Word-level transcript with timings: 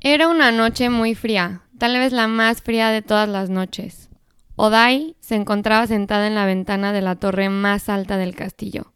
Era 0.00 0.28
una 0.28 0.52
noche 0.52 0.90
muy 0.90 1.14
fría, 1.14 1.62
tal 1.78 1.98
vez 1.98 2.12
la 2.12 2.28
más 2.28 2.62
fría 2.62 2.90
de 2.90 3.02
todas 3.02 3.28
las 3.28 3.48
noches. 3.48 4.10
Odai 4.54 5.16
se 5.20 5.34
encontraba 5.34 5.86
sentada 5.86 6.26
en 6.26 6.34
la 6.34 6.46
ventana 6.46 6.92
de 6.92 7.00
la 7.00 7.16
torre 7.16 7.48
más 7.48 7.88
alta 7.88 8.16
del 8.16 8.34
castillo, 8.34 8.92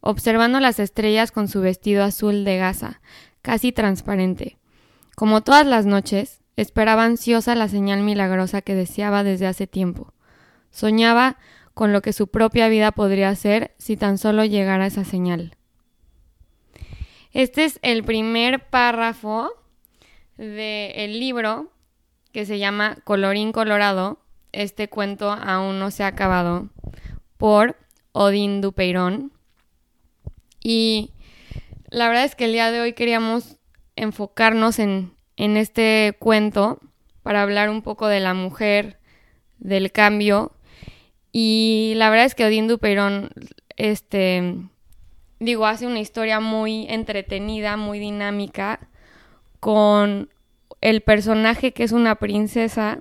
observando 0.00 0.58
las 0.60 0.80
estrellas 0.80 1.30
con 1.30 1.48
su 1.48 1.60
vestido 1.60 2.02
azul 2.02 2.44
de 2.44 2.58
gasa, 2.58 3.00
casi 3.40 3.72
transparente. 3.72 4.58
Como 5.14 5.42
todas 5.42 5.66
las 5.66 5.86
noches, 5.86 6.40
esperaba 6.56 7.04
ansiosa 7.04 7.54
la 7.54 7.68
señal 7.68 8.02
milagrosa 8.02 8.62
que 8.62 8.74
deseaba 8.74 9.22
desde 9.22 9.46
hace 9.46 9.66
tiempo. 9.66 10.12
Soñaba 10.70 11.38
con 11.72 11.92
lo 11.92 12.02
que 12.02 12.12
su 12.12 12.26
propia 12.26 12.68
vida 12.68 12.92
podría 12.92 13.34
ser 13.36 13.74
si 13.78 13.96
tan 13.96 14.18
solo 14.18 14.44
llegara 14.44 14.86
esa 14.86 15.04
señal. 15.04 15.56
Este 17.32 17.64
es 17.64 17.78
el 17.82 18.04
primer 18.04 18.68
párrafo 18.68 19.52
del 20.42 21.20
libro 21.20 21.70
que 22.32 22.44
se 22.46 22.58
llama 22.58 22.98
Colorín 23.04 23.52
Colorado. 23.52 24.18
Este 24.50 24.88
cuento 24.88 25.30
aún 25.30 25.78
no 25.78 25.90
se 25.90 26.02
ha 26.02 26.08
acabado 26.08 26.68
por 27.36 27.76
Odín 28.10 28.60
Dupeirón. 28.60 29.32
Y 30.60 31.12
la 31.90 32.08
verdad 32.08 32.24
es 32.24 32.34
que 32.34 32.46
el 32.46 32.52
día 32.52 32.70
de 32.72 32.80
hoy 32.80 32.92
queríamos 32.92 33.56
enfocarnos 33.94 34.78
en, 34.78 35.12
en 35.36 35.56
este 35.56 36.16
cuento 36.18 36.80
para 37.22 37.42
hablar 37.42 37.70
un 37.70 37.82
poco 37.82 38.08
de 38.08 38.20
la 38.20 38.34
mujer, 38.34 38.98
del 39.58 39.92
cambio. 39.92 40.52
Y 41.30 41.92
la 41.96 42.10
verdad 42.10 42.26
es 42.26 42.34
que 42.34 42.44
Odín 42.44 42.66
Dupeirón, 42.66 43.30
este, 43.76 44.56
digo, 45.38 45.66
hace 45.66 45.86
una 45.86 46.00
historia 46.00 46.40
muy 46.40 46.86
entretenida, 46.88 47.76
muy 47.76 48.00
dinámica, 48.00 48.88
con 49.60 50.31
el 50.82 51.00
personaje 51.00 51.72
que 51.72 51.84
es 51.84 51.92
una 51.92 52.16
princesa 52.16 53.00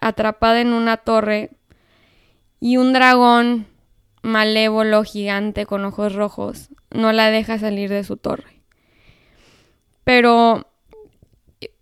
atrapada 0.00 0.62
en 0.62 0.72
una 0.72 0.96
torre 0.96 1.50
y 2.60 2.78
un 2.78 2.94
dragón 2.94 3.66
malévolo 4.22 5.02
gigante 5.04 5.66
con 5.66 5.84
ojos 5.84 6.14
rojos 6.14 6.70
no 6.90 7.12
la 7.12 7.30
deja 7.30 7.58
salir 7.58 7.90
de 7.90 8.04
su 8.04 8.16
torre. 8.16 8.62
Pero 10.04 10.66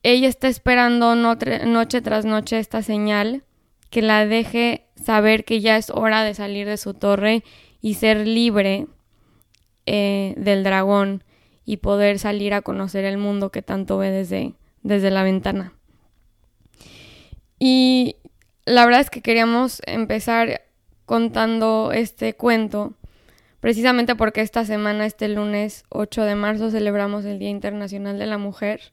ella 0.03 0.29
está 0.29 0.49
esperando 0.49 1.15
noche, 1.15 2.01
tras 2.03 2.25
noche 2.25 2.59
esta 2.59 2.83
señal 2.83 3.45
que 3.91 4.03
la 4.03 4.27
deje 4.27 4.87
saber 4.97 5.45
que 5.45 5.61
ya 5.61 5.77
es 5.77 5.91
hora 5.91 6.25
de 6.25 6.35
salir 6.35 6.67
de 6.67 6.77
su 6.77 6.95
torre 6.95 7.45
y 7.81 7.95
ser 7.95 8.27
libre 8.27 8.87
eh, 9.87 10.35
del 10.37 10.65
dragón 10.65 11.23
y 11.65 11.79
poder 11.79 12.19
salir 12.19 12.55
a 12.55 12.63
conocer 12.63 13.05
el 13.05 13.19
mundo 13.19 13.51
que 13.51 13.63
tanto 13.63 13.99
ve 13.99 14.11
desde, 14.11 14.55
desde 14.83 15.11
la 15.11 15.23
ventana. 15.23 15.73
Y 17.59 18.17
la 18.65 18.85
verdad 18.85 19.01
es 19.01 19.11
que 19.11 19.23
queríamos 19.23 19.83
empezar 19.87 20.63
contando 21.07 21.91
este 21.93 22.35
cuento, 22.35 22.95
precisamente 23.61 24.15
porque 24.15 24.43
esta 24.43 24.65
semana, 24.65 25.07
este 25.07 25.29
lunes 25.29 25.85
8 25.89 26.25
de 26.25 26.35
marzo, 26.35 26.71
celebramos 26.71 27.25
el 27.25 27.39
Día 27.39 27.49
Internacional 27.51 28.19
de 28.19 28.27
la 28.27 28.39
Mujer. 28.39 28.93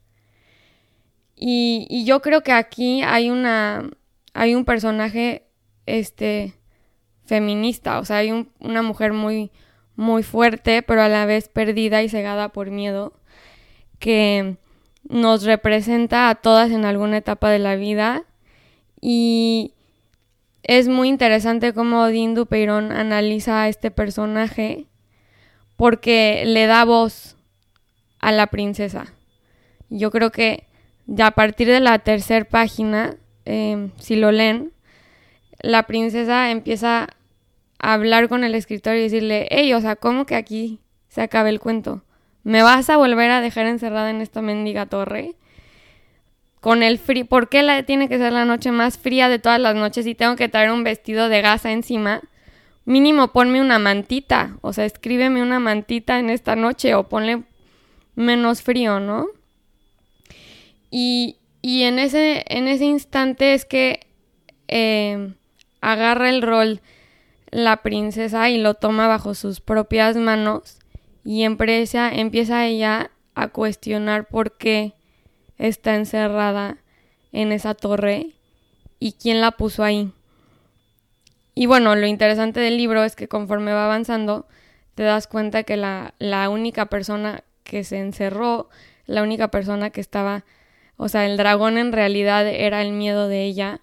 Y, 1.35 2.05
yo 2.05 2.21
creo 2.21 2.41
que 2.41 2.53
aquí 2.53 3.01
hay 3.01 3.29
una. 3.29 3.89
hay 4.33 4.55
un 4.55 4.65
personaje 4.65 5.47
este 5.85 6.53
feminista. 7.25 7.99
O 7.99 8.05
sea, 8.05 8.17
hay 8.17 8.31
un- 8.31 8.51
una 8.59 8.81
mujer 8.81 9.13
muy, 9.13 9.51
muy 9.95 10.23
fuerte, 10.23 10.81
pero 10.81 11.01
a 11.01 11.09
la 11.09 11.25
vez 11.25 11.49
perdida 11.49 12.03
y 12.03 12.09
cegada 12.09 12.49
por 12.49 12.69
miedo, 12.71 13.13
que 13.99 14.57
nos 15.09 15.43
representa 15.43 16.29
a 16.29 16.35
todas 16.35 16.71
en 16.71 16.85
alguna 16.85 17.17
etapa 17.17 17.49
de 17.49 17.59
la 17.59 17.75
vida. 17.75 18.23
Y 19.01 19.73
es 20.63 20.87
muy 20.87 21.09
interesante 21.09 21.73
cómo 21.73 22.01
Odín 22.01 22.33
Dupeirón 22.33 22.91
analiza 22.91 23.61
a 23.61 23.69
este 23.69 23.91
personaje 23.91 24.87
porque 25.75 26.43
le 26.45 26.65
da 26.65 26.85
voz 26.85 27.37
a 28.19 28.31
la 28.31 28.47
princesa. 28.47 29.13
Yo 29.89 30.09
creo 30.09 30.31
que 30.31 30.65
ya 31.05 31.27
a 31.27 31.31
partir 31.31 31.67
de 31.67 31.79
la 31.79 31.99
tercera 31.99 32.45
página, 32.45 33.15
eh, 33.45 33.91
si 33.97 34.15
lo 34.15 34.31
leen, 34.31 34.73
la 35.61 35.83
princesa 35.83 36.49
empieza 36.49 37.09
a 37.79 37.93
hablar 37.93 38.27
con 38.29 38.43
el 38.43 38.55
escritor 38.55 38.95
y 38.95 39.01
decirle, 39.01 39.47
hey, 39.51 39.73
o 39.73 39.81
sea, 39.81 39.95
¿cómo 39.95 40.25
que 40.25 40.35
aquí 40.35 40.79
se 41.07 41.21
acaba 41.21 41.49
el 41.49 41.59
cuento? 41.59 42.03
¿Me 42.45 42.61
vas 42.61 42.91
a 42.91 42.97
volver 42.97 43.31
a 43.31 43.41
dejar 43.41 43.65
encerrada 43.65 44.11
en 44.11 44.21
esta 44.21 44.43
mendiga 44.43 44.85
torre? 44.85 45.33
Con 46.61 46.83
el 46.83 46.99
frío, 46.99 47.25
¿por 47.25 47.49
qué 47.49 47.63
la 47.63 47.81
tiene 47.81 48.07
que 48.07 48.19
ser 48.19 48.33
la 48.33 48.45
noche 48.45 48.71
más 48.71 48.99
fría 48.99 49.29
de 49.29 49.39
todas 49.39 49.59
las 49.59 49.75
noches 49.75 50.05
y 50.05 50.13
tengo 50.13 50.35
que 50.35 50.47
traer 50.47 50.69
un 50.69 50.83
vestido 50.83 51.27
de 51.27 51.41
gasa 51.41 51.71
encima? 51.71 52.21
Mínimo 52.85 53.29
ponme 53.29 53.61
una 53.61 53.79
mantita, 53.79 54.57
o 54.61 54.73
sea, 54.73 54.85
escríbeme 54.85 55.41
una 55.41 55.59
mantita 55.59 56.19
en 56.19 56.29
esta 56.29 56.55
noche 56.55 56.93
o 56.93 57.09
ponle 57.09 57.41
menos 58.13 58.61
frío, 58.61 58.99
¿no? 58.99 59.25
Y, 60.91 61.37
y 61.63 61.81
en, 61.81 61.97
ese, 61.97 62.45
en 62.47 62.67
ese 62.67 62.85
instante 62.85 63.55
es 63.55 63.65
que 63.65 64.05
eh, 64.67 65.33
agarra 65.81 66.29
el 66.29 66.43
rol 66.43 66.79
la 67.49 67.77
princesa 67.77 68.51
y 68.51 68.59
lo 68.59 68.75
toma 68.75 69.07
bajo 69.07 69.33
sus 69.33 69.61
propias 69.61 70.15
manos 70.15 70.77
y 71.25 71.43
empieza, 71.43 72.09
empieza 72.13 72.65
ella 72.65 73.09
a 73.33 73.49
cuestionar 73.49 74.27
por 74.27 74.57
qué 74.57 74.93
está 75.57 75.95
encerrada 75.95 76.77
en 77.31 77.51
esa 77.51 77.73
torre 77.73 78.35
y 78.99 79.13
quién 79.13 79.41
la 79.41 79.51
puso 79.51 79.83
ahí. 79.83 80.13
Y 81.55 81.65
bueno, 81.65 81.95
lo 81.95 82.05
interesante 82.05 82.59
del 82.59 82.77
libro 82.77 83.03
es 83.03 83.15
que 83.15 83.27
conforme 83.27 83.73
va 83.73 83.85
avanzando, 83.85 84.47
te 84.93 85.03
das 85.03 85.25
cuenta 85.25 85.63
que 85.63 85.77
la, 85.77 86.13
la 86.19 86.47
única 86.49 86.85
persona 86.85 87.43
que 87.63 87.83
se 87.83 87.97
encerró, 87.97 88.69
la 89.07 89.23
única 89.23 89.49
persona 89.49 89.89
que 89.89 90.01
estaba, 90.01 90.45
o 90.95 91.09
sea, 91.09 91.25
el 91.25 91.37
dragón 91.37 91.79
en 91.79 91.91
realidad 91.91 92.47
era 92.47 92.83
el 92.83 92.91
miedo 92.91 93.27
de 93.27 93.43
ella 93.45 93.81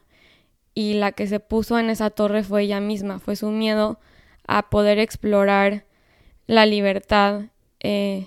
y 0.75 0.95
la 0.95 1.11
que 1.11 1.27
se 1.27 1.41
puso 1.41 1.79
en 1.79 1.91
esa 1.91 2.11
torre 2.11 2.45
fue 2.45 2.63
ella 2.63 2.81
misma, 2.81 3.19
fue 3.19 3.35
su 3.35 3.51
miedo 3.51 3.99
a 4.47 4.71
poder 4.71 4.99
explorar 5.01 5.85
la 6.47 6.67
libertad 6.67 7.43
eh, 7.81 8.27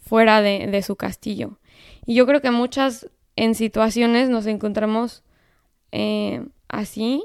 fuera 0.00 0.42
de, 0.42 0.66
de 0.66 0.82
su 0.82 0.96
castillo. 0.96 1.58
Y 2.06 2.14
yo 2.14 2.26
creo 2.26 2.40
que 2.40 2.50
muchas 2.50 3.08
en 3.36 3.54
situaciones 3.54 4.28
nos 4.28 4.46
encontramos 4.46 5.22
eh, 5.90 6.44
así 6.68 7.22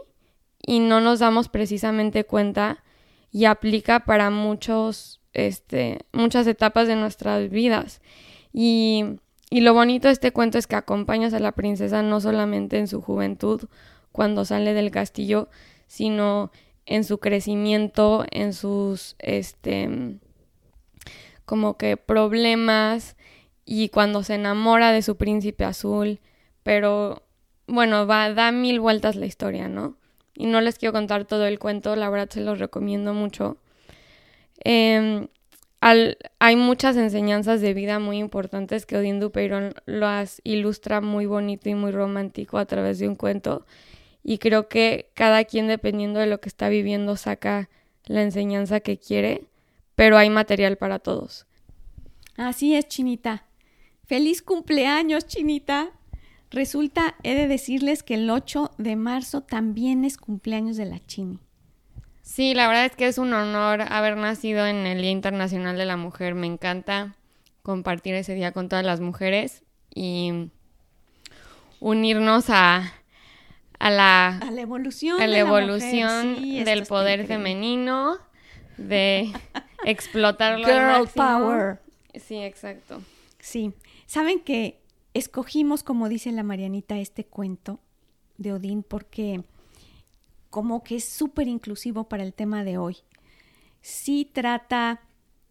y 0.66 0.80
no 0.80 1.02
nos 1.02 1.20
damos 1.20 1.50
precisamente 1.50 2.26
cuenta 2.26 2.84
y 3.32 3.46
aplica 3.46 4.02
para 4.02 4.30
muchos, 4.30 5.22
este, 5.34 6.00
muchas 6.12 6.48
etapas 6.48 6.88
de 6.88 6.96
nuestras 6.96 7.50
vidas. 7.50 8.02
Y, 8.54 9.04
y 9.50 9.62
lo 9.62 9.74
bonito 9.74 10.08
de 10.08 10.14
este 10.14 10.32
cuento 10.32 10.58
es 10.58 10.68
que 10.68 10.76
acompañas 10.76 11.34
a 11.34 11.40
la 11.40 11.54
princesa 11.54 12.02
no 12.04 12.20
solamente 12.20 12.78
en 12.78 12.88
su 12.88 13.02
juventud, 13.02 13.66
cuando 14.12 14.46
sale 14.46 14.74
del 14.74 14.92
castillo, 14.92 15.50
sino 15.86 16.52
en 16.88 17.04
su 17.04 17.20
crecimiento, 17.20 18.26
en 18.32 18.54
sus, 18.54 19.16
este, 19.20 20.18
como 21.46 21.78
que 21.78 21.98
problemas 21.98 23.18
y 23.66 23.90
cuando 23.90 24.24
se 24.24 24.36
enamora 24.36 24.92
de 24.94 25.02
su 25.02 25.18
príncipe 25.18 25.66
azul, 25.66 26.20
pero 26.64 27.24
bueno, 27.68 28.08
va, 28.08 28.34
da 28.34 28.52
mil 28.52 28.80
vueltas 28.80 29.18
la 29.18 29.26
historia, 29.26 29.68
¿no? 29.68 29.98
Y 30.34 30.46
no 30.46 30.62
les 30.62 30.80
quiero 30.80 30.94
contar 30.94 31.26
todo 31.26 31.46
el 31.46 31.60
cuento, 31.60 31.96
la 31.96 32.10
verdad 32.10 32.30
se 32.30 32.42
los 32.42 32.60
recomiendo 32.60 33.14
mucho. 33.14 33.58
Al, 35.80 36.18
hay 36.40 36.56
muchas 36.56 36.96
enseñanzas 36.96 37.62
de 37.62 37.74
vida 37.74 38.00
muy 38.00 38.18
importantes 38.18 38.86
que 38.86 38.98
Odín 38.98 39.20
Dupeirón 39.20 39.74
las 39.86 40.42
ilustra 40.44 41.02
muy 41.02 41.26
bonito 41.26 41.70
y 41.70 41.76
muy 41.76 41.92
romántico 41.92 42.58
a 42.58 42.66
través 42.66 43.00
de 43.00 43.08
un 43.08 43.16
cuento. 43.16 43.66
Y 44.30 44.40
creo 44.40 44.68
que 44.68 45.10
cada 45.14 45.46
quien, 45.46 45.68
dependiendo 45.68 46.20
de 46.20 46.28
lo 46.28 46.42
que 46.42 46.50
está 46.50 46.68
viviendo, 46.68 47.16
saca 47.16 47.70
la 48.04 48.24
enseñanza 48.24 48.82
que 48.82 49.00
quiere, 49.00 49.46
pero 49.96 50.18
hay 50.18 50.30
material 50.30 50.76
para 50.76 51.00
todos. 51.00 51.46
Así 52.36 52.76
es, 52.76 52.90
Chinita. 52.90 53.46
Feliz 54.06 54.42
cumpleaños, 54.42 55.28
Chinita. 55.28 55.92
Resulta, 56.52 57.16
he 57.24 57.36
de 57.36 57.48
decirles 57.48 58.04
que 58.04 58.16
el 58.16 58.30
8 58.30 58.72
de 58.78 58.98
marzo 58.98 59.44
también 59.44 60.04
es 60.04 60.18
cumpleaños 60.18 60.76
de 60.76 60.88
la 60.88 61.00
Chini. 61.06 61.40
Sí, 62.22 62.54
la 62.54 62.68
verdad 62.68 62.88
es 62.88 62.98
que 62.98 63.08
es 63.08 63.18
un 63.20 63.32
honor 63.34 63.82
haber 63.82 64.18
nacido 64.18 64.68
en 64.68 64.86
el 64.88 65.02
Día 65.02 65.12
Internacional 65.12 65.78
de 65.78 65.86
la 65.86 65.96
Mujer. 65.96 66.36
Me 66.36 66.48
encanta 66.48 67.16
compartir 67.64 68.14
ese 68.14 68.34
día 68.36 68.52
con 68.52 68.68
todas 68.68 68.84
las 68.84 69.00
mujeres 69.00 69.64
y 69.96 70.50
unirnos 71.80 72.50
a, 72.50 72.92
a 73.80 73.90
la, 73.90 74.38
A 74.38 74.52
la 74.52 74.62
evolución. 74.62 75.18
a 75.18 75.22
de 75.22 75.28
la 75.28 75.34
la 75.34 75.40
evolución 75.40 76.30
mujer. 76.32 76.44
Sí, 76.44 76.58
esto 76.60 76.70
del 76.70 76.86
poder 76.86 77.20
increíble. 77.22 77.36
femenino, 77.36 78.18
de 78.78 79.32
explotarlo 79.86 80.68
Girl 80.68 81.08
power. 81.14 81.80
Sí, 82.16 82.38
exacto. 82.38 83.02
Sí. 83.40 83.74
Saben 84.06 84.40
que 84.40 84.82
escogimos, 85.14 85.84
como 85.84 86.10
dice 86.10 86.32
la 86.32 86.44
Marianita, 86.44 86.98
este 86.98 87.26
cuento 87.26 87.80
de 88.38 88.54
Odín 88.54 88.84
porque 88.84 89.44
como 90.50 90.84
que 90.84 90.96
es 90.96 91.06
súper 91.06 91.48
inclusivo 91.48 92.08
para 92.08 92.24
el 92.24 92.34
tema 92.34 92.64
de 92.64 92.78
hoy. 92.78 92.98
Sí 93.82 94.30
trata, 94.32 95.02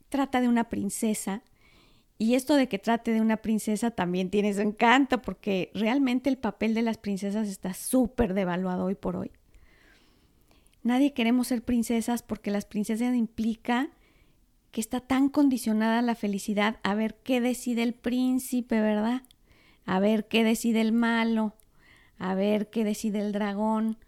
trata 0.08 0.40
de 0.40 0.48
una 0.48 0.64
princesa 0.68 1.42
y 2.18 2.34
esto 2.34 2.54
de 2.54 2.68
que 2.68 2.78
trate 2.78 3.12
de 3.12 3.20
una 3.20 3.36
princesa 3.38 3.90
también 3.90 4.30
tiene 4.30 4.54
su 4.54 4.60
encanto 4.60 5.20
porque 5.20 5.70
realmente 5.74 6.30
el 6.30 6.38
papel 6.38 6.72
de 6.74 6.82
las 6.82 6.96
princesas 6.96 7.46
está 7.48 7.74
súper 7.74 8.32
devaluado 8.32 8.86
hoy 8.86 8.94
por 8.94 9.16
hoy. 9.16 9.30
Nadie 10.82 11.12
queremos 11.12 11.48
ser 11.48 11.62
princesas 11.62 12.22
porque 12.22 12.50
las 12.50 12.64
princesas 12.64 13.14
implica 13.14 13.90
que 14.70 14.80
está 14.80 15.00
tan 15.00 15.28
condicionada 15.28 16.00
la 16.00 16.14
felicidad 16.14 16.78
a 16.82 16.94
ver 16.94 17.16
qué 17.22 17.40
decide 17.40 17.82
el 17.82 17.92
príncipe, 17.92 18.80
¿verdad? 18.80 19.22
A 19.84 20.00
ver 20.00 20.26
qué 20.26 20.42
decide 20.42 20.80
el 20.80 20.92
malo, 20.92 21.54
a 22.18 22.34
ver 22.34 22.70
qué 22.70 22.84
decide 22.84 23.20
el 23.20 23.32
dragón. 23.32 23.98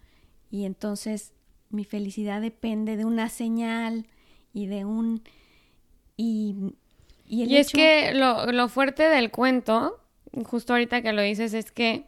Y 0.50 0.64
entonces 0.64 1.34
mi 1.68 1.84
felicidad 1.84 2.40
depende 2.40 2.96
de 2.96 3.04
una 3.04 3.28
señal 3.28 4.06
y 4.54 4.66
de 4.66 4.86
un... 4.86 5.22
Y, 6.16 6.74
y 7.28 7.42
el 7.42 7.50
Y 7.50 7.56
es 7.56 7.72
que 7.72 8.12
lo, 8.14 8.46
lo 8.52 8.68
fuerte 8.68 9.04
del 9.04 9.30
cuento, 9.30 10.00
justo 10.44 10.72
ahorita 10.72 11.02
que 11.02 11.12
lo 11.12 11.22
dices, 11.22 11.54
es 11.54 11.70
que 11.72 12.04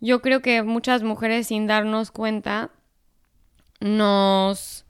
yo 0.00 0.20
creo 0.22 0.40
que 0.40 0.62
muchas 0.62 1.02
mujeres 1.02 1.46
sin 1.48 1.66
darnos 1.66 2.10
cuenta 2.10 2.70
nos 3.80 4.84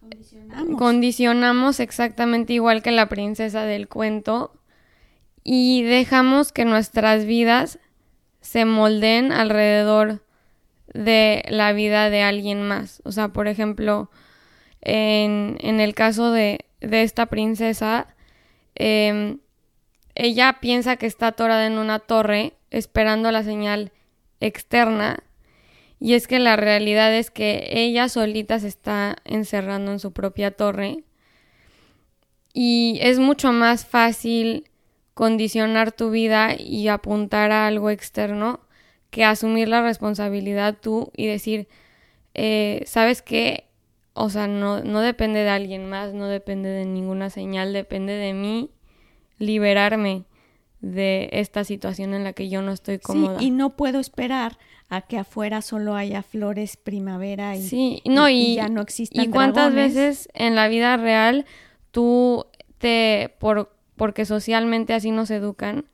Condicionamos. 0.00 0.78
condicionamos 0.78 1.80
exactamente 1.80 2.52
igual 2.54 2.82
que 2.82 2.90
la 2.92 3.08
princesa 3.08 3.62
del 3.64 3.88
cuento 3.88 4.52
y 5.44 5.82
dejamos 5.82 6.52
que 6.52 6.64
nuestras 6.64 7.24
vidas 7.24 7.78
se 8.40 8.64
moldeen 8.64 9.32
alrededor 9.32 10.22
de 10.94 11.44
la 11.48 11.72
vida 11.72 12.10
de 12.10 12.22
alguien 12.22 12.62
más. 12.62 13.02
O 13.04 13.12
sea, 13.12 13.28
por 13.28 13.48
ejemplo, 13.48 14.10
en, 14.80 15.56
en 15.60 15.80
el 15.80 15.94
caso 15.94 16.32
de, 16.32 16.66
de 16.80 17.02
esta 17.02 17.26
princesa, 17.26 18.14
em, 18.78 19.38
ella 20.14 20.58
piensa 20.60 20.96
que 20.96 21.06
está 21.06 21.28
atorada 21.28 21.66
en 21.66 21.78
una 21.78 21.98
torre 21.98 22.54
esperando 22.70 23.30
la 23.30 23.42
señal 23.42 23.92
externa 24.40 25.22
y 26.00 26.14
es 26.14 26.26
que 26.26 26.38
la 26.38 26.56
realidad 26.56 27.14
es 27.14 27.30
que 27.30 27.68
ella 27.70 28.08
solita 28.08 28.58
se 28.58 28.68
está 28.68 29.16
encerrando 29.24 29.92
en 29.92 29.98
su 29.98 30.12
propia 30.12 30.52
torre 30.52 31.04
y 32.52 32.98
es 33.02 33.18
mucho 33.18 33.52
más 33.52 33.84
fácil 33.84 34.64
condicionar 35.14 35.92
tu 35.92 36.10
vida 36.10 36.54
y 36.58 36.88
apuntar 36.88 37.52
a 37.52 37.66
algo 37.66 37.90
externo 37.90 38.60
que 39.10 39.24
asumir 39.24 39.68
la 39.68 39.82
responsabilidad 39.82 40.76
tú 40.80 41.10
y 41.16 41.26
decir, 41.26 41.68
eh, 42.34 42.82
¿sabes 42.86 43.22
qué? 43.22 43.67
O 44.20 44.30
sea, 44.30 44.46
no, 44.48 44.80
no 44.82 45.00
depende 45.00 45.40
de 45.44 45.50
alguien 45.50 45.88
más, 45.88 46.12
no 46.12 46.26
depende 46.26 46.68
de 46.68 46.84
ninguna 46.84 47.30
señal, 47.30 47.72
depende 47.72 48.12
de 48.14 48.32
mí 48.34 48.70
liberarme 49.38 50.24
de 50.80 51.28
esta 51.32 51.64
situación 51.64 52.14
en 52.14 52.24
la 52.24 52.32
que 52.32 52.48
yo 52.48 52.62
no 52.62 52.72
estoy 52.72 52.96
Sí, 52.96 53.02
cómoda. 53.02 53.38
y 53.42 53.50
no 53.50 53.70
puedo 53.76 53.98
esperar 54.00 54.58
a 54.88 55.02
que 55.02 55.18
afuera 55.18 55.60
solo 55.62 55.94
haya 55.96 56.22
flores 56.22 56.76
primavera 56.76 57.56
y, 57.56 57.62
Sí, 57.62 58.02
no, 58.04 58.28
y- 58.28 58.32
y, 58.34 58.52
y 58.52 58.54
ya 58.56 58.68
no 58.68 58.80
existan 58.80 59.24
¿Y 59.24 59.28
cuántas 59.28 59.72
dragones. 59.74 59.94
veces 59.94 60.28
en 60.34 60.54
la 60.54 60.68
vida 60.68 60.96
real 60.96 61.46
tú 61.90 62.46
te, 62.78 63.34
por, 63.38 63.72
porque 63.96 64.24
socialmente 64.24 64.94
así 64.94 65.10
nos 65.10 65.30
educan, 65.30 65.84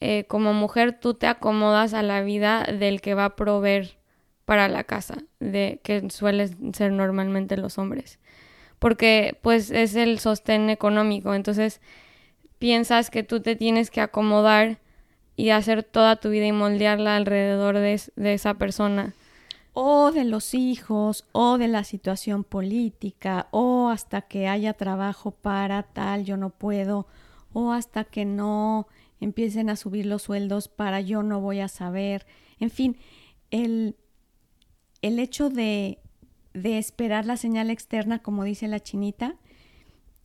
eh, 0.00 0.24
como 0.28 0.52
mujer 0.52 0.98
tú 1.00 1.14
te 1.14 1.26
acomodas 1.26 1.92
a 1.94 2.02
la 2.02 2.20
vida 2.22 2.64
del 2.64 3.00
que 3.00 3.14
va 3.14 3.24
a 3.26 3.36
proveer 3.36 3.96
para 4.44 4.68
la 4.68 4.84
casa, 4.84 5.24
de 5.40 5.80
que 5.82 6.10
suelen 6.10 6.74
ser 6.74 6.92
normalmente 6.92 7.56
los 7.56 7.78
hombres, 7.78 8.18
porque 8.78 9.38
pues 9.42 9.70
es 9.70 9.94
el 9.96 10.18
sostén 10.18 10.70
económico, 10.70 11.34
entonces 11.34 11.80
piensas 12.58 13.10
que 13.10 13.22
tú 13.22 13.40
te 13.40 13.56
tienes 13.56 13.90
que 13.90 14.00
acomodar 14.00 14.78
y 15.36 15.50
hacer 15.50 15.82
toda 15.82 16.16
tu 16.16 16.30
vida 16.30 16.46
y 16.46 16.52
moldearla 16.52 17.16
alrededor 17.16 17.78
de, 17.78 18.00
de 18.16 18.34
esa 18.34 18.54
persona. 18.54 19.14
o 19.76 20.12
de 20.12 20.24
los 20.24 20.54
hijos, 20.54 21.24
o 21.32 21.58
de 21.58 21.66
la 21.66 21.82
situación 21.82 22.44
política, 22.44 23.48
o 23.50 23.88
hasta 23.88 24.22
que 24.22 24.46
haya 24.46 24.72
trabajo 24.74 25.32
para 25.32 25.82
tal, 25.82 26.24
yo 26.24 26.36
no 26.36 26.50
puedo, 26.50 27.08
o 27.52 27.72
hasta 27.72 28.04
que 28.04 28.24
no 28.24 28.86
empiecen 29.20 29.70
a 29.70 29.76
subir 29.76 30.06
los 30.06 30.22
sueldos 30.22 30.68
para 30.68 31.00
yo 31.00 31.22
no 31.24 31.40
voy 31.40 31.58
a 31.60 31.68
saber. 31.68 32.24
En 32.60 32.70
fin, 32.70 32.96
el, 33.50 33.96
el 35.06 35.18
hecho 35.18 35.50
de, 35.50 35.98
de 36.54 36.78
esperar 36.78 37.26
la 37.26 37.36
señal 37.36 37.70
externa, 37.70 38.20
como 38.20 38.44
dice 38.44 38.68
la 38.68 38.80
chinita, 38.80 39.36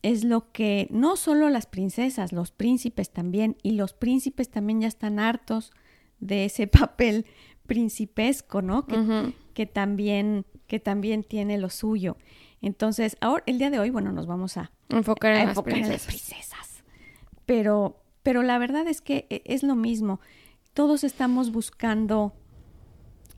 es 0.02 0.24
lo 0.24 0.50
que 0.52 0.86
no 0.90 1.16
solo 1.16 1.50
las 1.50 1.66
princesas, 1.66 2.32
los 2.32 2.50
príncipes 2.52 3.10
también, 3.10 3.56
y 3.62 3.72
los 3.72 3.92
príncipes 3.92 4.48
también 4.50 4.80
ya 4.80 4.88
están 4.88 5.18
hartos 5.18 5.72
de 6.20 6.46
ese 6.46 6.66
papel 6.66 7.26
principesco, 7.66 8.62
¿no? 8.62 8.86
Que, 8.86 9.32
que 9.54 9.66
también, 9.66 10.44
que 10.66 10.80
también 10.80 11.22
tiene 11.24 11.58
lo 11.58 11.68
suyo. 11.70 12.16
Entonces, 12.62 13.16
ahora, 13.20 13.42
el 13.46 13.58
día 13.58 13.70
de 13.70 13.78
hoy, 13.78 13.90
bueno, 13.90 14.12
nos 14.12 14.26
vamos 14.26 14.56
a, 14.56 14.70
Enfocar 14.88 15.32
a 15.32 15.40
en 15.40 15.46
las 15.48 15.56
enfocar 15.56 15.74
en 15.74 15.88
las 15.88 16.04
princesas. 16.06 16.06
princesas. 16.32 16.84
Pero, 17.46 18.02
pero 18.22 18.42
la 18.42 18.58
verdad 18.58 18.86
es 18.88 19.00
que 19.00 19.26
e- 19.30 19.42
es 19.44 19.62
lo 19.62 19.76
mismo. 19.76 20.20
Todos 20.74 21.04
estamos 21.04 21.52
buscando 21.52 22.32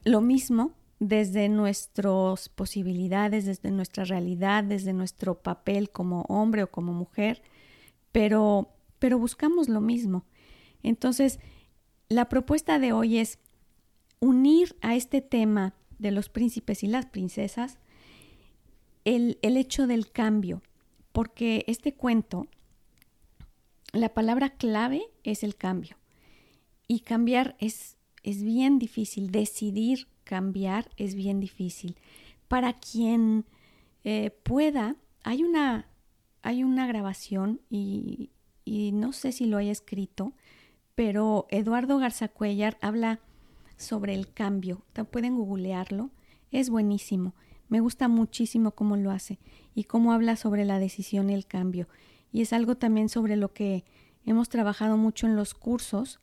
lo 0.04 0.20
mismo 0.20 0.72
desde 1.02 1.48
nuestras 1.48 2.48
posibilidades, 2.48 3.44
desde 3.44 3.72
nuestra 3.72 4.04
realidad, 4.04 4.62
desde 4.62 4.92
nuestro 4.92 5.34
papel 5.34 5.90
como 5.90 6.22
hombre 6.28 6.62
o 6.62 6.70
como 6.70 6.92
mujer, 6.92 7.42
pero, 8.12 8.68
pero 9.00 9.18
buscamos 9.18 9.68
lo 9.68 9.80
mismo. 9.80 10.24
Entonces, 10.84 11.40
la 12.08 12.28
propuesta 12.28 12.78
de 12.78 12.92
hoy 12.92 13.18
es 13.18 13.40
unir 14.20 14.76
a 14.80 14.94
este 14.94 15.20
tema 15.20 15.74
de 15.98 16.12
los 16.12 16.28
príncipes 16.28 16.84
y 16.84 16.86
las 16.86 17.06
princesas 17.06 17.78
el, 19.04 19.40
el 19.42 19.56
hecho 19.56 19.88
del 19.88 20.08
cambio, 20.08 20.62
porque 21.10 21.64
este 21.66 21.94
cuento, 21.94 22.46
la 23.92 24.14
palabra 24.14 24.50
clave 24.50 25.02
es 25.24 25.42
el 25.42 25.56
cambio. 25.56 25.96
Y 26.86 27.00
cambiar 27.00 27.56
es, 27.58 27.96
es 28.22 28.44
bien 28.44 28.78
difícil, 28.78 29.32
decidir 29.32 30.06
cambiar 30.32 30.88
es 30.96 31.14
bien 31.14 31.40
difícil. 31.40 31.98
Para 32.48 32.72
quien 32.72 33.44
eh, 34.02 34.30
pueda, 34.30 34.96
hay 35.22 35.44
una, 35.44 35.90
hay 36.40 36.64
una 36.64 36.86
grabación 36.86 37.60
y, 37.68 38.30
y 38.64 38.92
no 38.92 39.12
sé 39.12 39.32
si 39.32 39.44
lo 39.44 39.58
haya 39.58 39.70
escrito, 39.70 40.32
pero 40.94 41.46
Eduardo 41.50 41.98
Garzacuellar 41.98 42.78
habla 42.80 43.20
sobre 43.76 44.14
el 44.14 44.32
cambio. 44.32 44.86
Pueden 45.10 45.36
googlearlo, 45.36 46.08
es 46.50 46.70
buenísimo. 46.70 47.34
Me 47.68 47.80
gusta 47.80 48.08
muchísimo 48.08 48.70
cómo 48.70 48.96
lo 48.96 49.10
hace 49.10 49.38
y 49.74 49.84
cómo 49.84 50.14
habla 50.14 50.36
sobre 50.36 50.64
la 50.64 50.78
decisión 50.78 51.28
y 51.28 51.34
el 51.34 51.44
cambio. 51.44 51.88
Y 52.32 52.40
es 52.40 52.54
algo 52.54 52.76
también 52.76 53.10
sobre 53.10 53.36
lo 53.36 53.52
que 53.52 53.84
hemos 54.24 54.48
trabajado 54.48 54.96
mucho 54.96 55.26
en 55.26 55.36
los 55.36 55.52
cursos, 55.52 56.20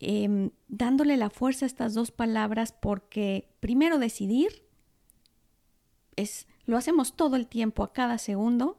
em, 0.00 0.50
dándole 0.68 1.16
la 1.16 1.30
fuerza 1.30 1.64
a 1.64 1.68
estas 1.68 1.94
dos 1.94 2.10
palabras 2.10 2.72
porque 2.72 3.48
primero 3.60 3.98
decidir 3.98 4.66
es 6.16 6.46
lo 6.66 6.76
hacemos 6.76 7.16
todo 7.16 7.36
el 7.36 7.46
tiempo 7.46 7.84
a 7.84 7.92
cada 7.92 8.18
segundo, 8.18 8.78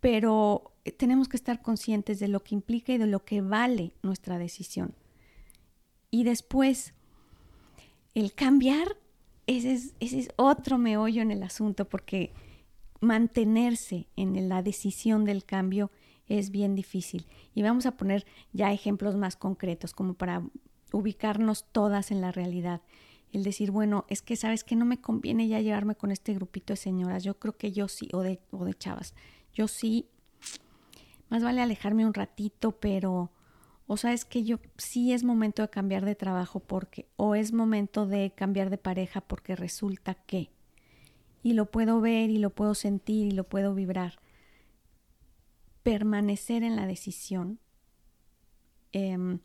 pero 0.00 0.72
tenemos 0.96 1.28
que 1.28 1.36
estar 1.36 1.62
conscientes 1.62 2.20
de 2.20 2.28
lo 2.28 2.44
que 2.44 2.54
implica 2.54 2.92
y 2.92 2.98
de 2.98 3.06
lo 3.06 3.24
que 3.24 3.40
vale 3.40 3.92
nuestra 4.02 4.38
decisión. 4.38 4.94
Y 6.10 6.22
después, 6.22 6.94
el 8.14 8.34
cambiar, 8.34 8.96
ese 9.46 9.72
es, 9.72 9.94
ese 9.98 10.20
es 10.20 10.28
otro 10.36 10.78
meollo 10.78 11.22
en 11.22 11.32
el 11.32 11.42
asunto, 11.42 11.88
porque 11.88 12.32
mantenerse 13.00 14.06
en 14.14 14.48
la 14.48 14.62
decisión 14.62 15.24
del 15.24 15.44
cambio 15.44 15.90
es 16.28 16.50
bien 16.50 16.74
difícil. 16.74 17.26
Y 17.54 17.62
vamos 17.62 17.86
a 17.86 17.96
poner 17.96 18.26
ya 18.52 18.72
ejemplos 18.72 19.16
más 19.16 19.36
concretos, 19.36 19.92
como 19.92 20.14
para 20.14 20.42
ubicarnos 20.92 21.64
todas 21.72 22.10
en 22.10 22.20
la 22.20 22.32
realidad. 22.32 22.82
El 23.32 23.42
decir, 23.42 23.70
bueno, 23.70 24.04
es 24.08 24.22
que 24.22 24.36
sabes 24.36 24.62
que 24.62 24.76
no 24.76 24.84
me 24.84 25.00
conviene 25.00 25.48
ya 25.48 25.60
llevarme 25.60 25.96
con 25.96 26.10
este 26.12 26.34
grupito 26.34 26.72
de 26.72 26.76
señoras. 26.76 27.24
Yo 27.24 27.38
creo 27.38 27.56
que 27.56 27.72
yo 27.72 27.88
sí, 27.88 28.08
o 28.12 28.20
de, 28.20 28.40
o 28.52 28.64
de 28.64 28.74
chavas. 28.74 29.14
Yo 29.52 29.68
sí, 29.68 30.08
más 31.28 31.42
vale 31.42 31.60
alejarme 31.60 32.06
un 32.06 32.14
ratito, 32.14 32.72
pero, 32.72 33.32
o 33.86 33.96
sabes 33.96 34.24
que 34.24 34.44
yo 34.44 34.60
sí 34.76 35.12
es 35.12 35.24
momento 35.24 35.62
de 35.62 35.70
cambiar 35.70 36.04
de 36.04 36.14
trabajo 36.14 36.60
porque, 36.60 37.08
o 37.16 37.34
es 37.34 37.52
momento 37.52 38.06
de 38.06 38.32
cambiar 38.34 38.70
de 38.70 38.78
pareja 38.78 39.20
porque 39.20 39.56
resulta 39.56 40.14
que, 40.14 40.50
y 41.42 41.54
lo 41.54 41.70
puedo 41.70 42.00
ver 42.00 42.30
y 42.30 42.38
lo 42.38 42.50
puedo 42.50 42.74
sentir 42.74 43.26
y 43.26 43.30
lo 43.32 43.44
puedo 43.44 43.74
vibrar 43.74 44.20
permanecer 45.84 46.64
en 46.64 46.74
la 46.74 46.86
decisión, 46.86 47.60
em, 48.90 49.38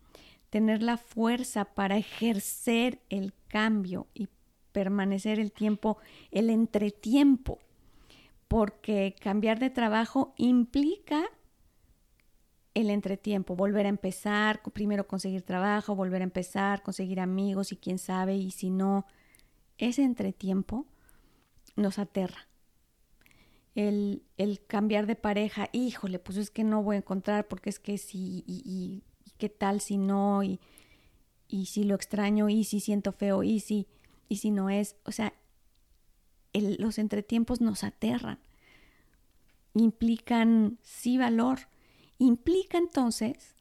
tener 0.49 0.81
la 0.81 0.97
fuerza 0.97 1.65
para 1.65 1.97
ejercer 1.97 3.01
el 3.09 3.33
cambio 3.49 4.07
y 4.15 4.29
permanecer 4.71 5.39
el 5.39 5.51
tiempo, 5.51 5.97
el 6.31 6.49
entretiempo, 6.49 7.59
porque 8.47 9.15
cambiar 9.19 9.59
de 9.59 9.69
trabajo 9.69 10.33
implica 10.37 11.25
el 12.73 12.89
entretiempo, 12.89 13.55
volver 13.55 13.85
a 13.85 13.89
empezar, 13.89 14.61
primero 14.73 15.07
conseguir 15.07 15.41
trabajo, 15.41 15.95
volver 15.95 16.21
a 16.21 16.25
empezar, 16.25 16.81
conseguir 16.81 17.19
amigos 17.19 17.73
y 17.73 17.77
quién 17.77 17.99
sabe, 17.99 18.37
y 18.37 18.51
si 18.51 18.69
no, 18.69 19.05
ese 19.77 20.03
entretiempo 20.03 20.85
nos 21.75 21.99
aterra 21.99 22.48
el, 23.75 24.23
el, 24.37 24.65
cambiar 24.65 25.05
de 25.05 25.15
pareja, 25.15 25.69
híjole, 25.71 26.19
pues 26.19 26.37
es 26.37 26.51
que 26.51 26.63
no 26.63 26.83
voy 26.83 26.95
a 26.95 26.99
encontrar 26.99 27.47
porque 27.47 27.69
es 27.69 27.79
que 27.79 27.97
sí, 27.97 28.43
y, 28.47 29.03
qué 29.37 29.49
tal 29.49 29.79
si 29.79 29.97
no, 29.97 30.43
y, 30.43 30.59
y, 31.47 31.67
si 31.67 31.83
lo 31.83 31.95
extraño, 31.95 32.49
y 32.49 32.63
si 32.63 32.79
siento 32.79 33.11
feo, 33.11 33.43
y 33.43 33.59
si, 33.59 33.87
y 34.27 34.37
si 34.37 34.51
no 34.51 34.69
es, 34.69 34.95
o 35.05 35.11
sea, 35.11 35.33
los 36.53 36.97
entretiempos 36.97 37.61
nos 37.61 37.83
aterran, 37.83 38.39
implican 39.73 40.77
sí 40.81 41.17
valor, 41.17 41.59
implica 42.17 42.77
entonces 42.77 43.55